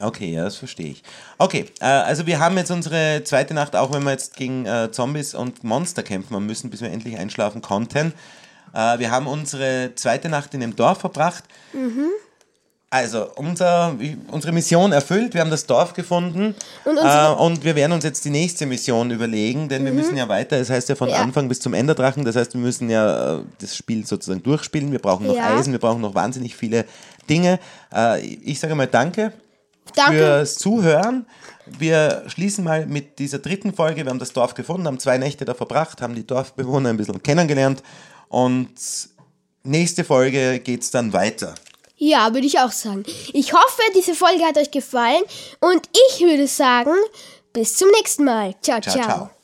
[0.02, 1.02] Okay, ja, das verstehe ich.
[1.38, 4.90] Okay, äh, also wir haben jetzt unsere zweite Nacht, auch wenn wir jetzt gegen äh,
[4.90, 8.12] Zombies und Monster kämpfen haben müssen, bis wir endlich einschlafen konnten.
[8.74, 11.44] Äh, wir haben unsere zweite Nacht in dem Dorf verbracht.
[12.90, 13.96] Also, unser,
[14.28, 18.22] unsere Mission erfüllt, wir haben das Dorf gefunden Und äh, und wir werden uns jetzt
[18.26, 21.16] die nächste Mission überlegen, denn wir müssen ja weiter, das heißt ja von Ja.
[21.16, 24.98] Anfang bis zum Enderdrachen, das heißt, wir müssen ja äh, das Spiel sozusagen durchspielen, wir
[24.98, 25.56] brauchen noch Ja.
[25.56, 26.84] Eisen, wir brauchen noch wahnsinnig viele
[27.30, 27.60] Dinge.
[27.94, 29.32] Äh, ich sage mal Danke
[29.96, 30.18] Danke.
[30.18, 31.26] fürs Zuhören.
[31.66, 34.04] Wir schließen mal mit dieser dritten Folge.
[34.04, 37.22] Wir haben das Dorf gefunden, haben zwei Nächte da verbracht, haben die Dorfbewohner ein bisschen
[37.22, 37.82] kennengelernt
[38.28, 38.70] und
[39.62, 41.54] nächste Folge geht es dann weiter.
[41.96, 43.04] Ja, würde ich auch sagen.
[43.32, 45.22] Ich hoffe, diese Folge hat euch gefallen
[45.60, 46.94] und ich würde sagen,
[47.52, 48.54] bis zum nächsten Mal.
[48.60, 48.80] ciao.
[48.80, 49.04] Ciao, ciao.
[49.04, 49.41] ciao.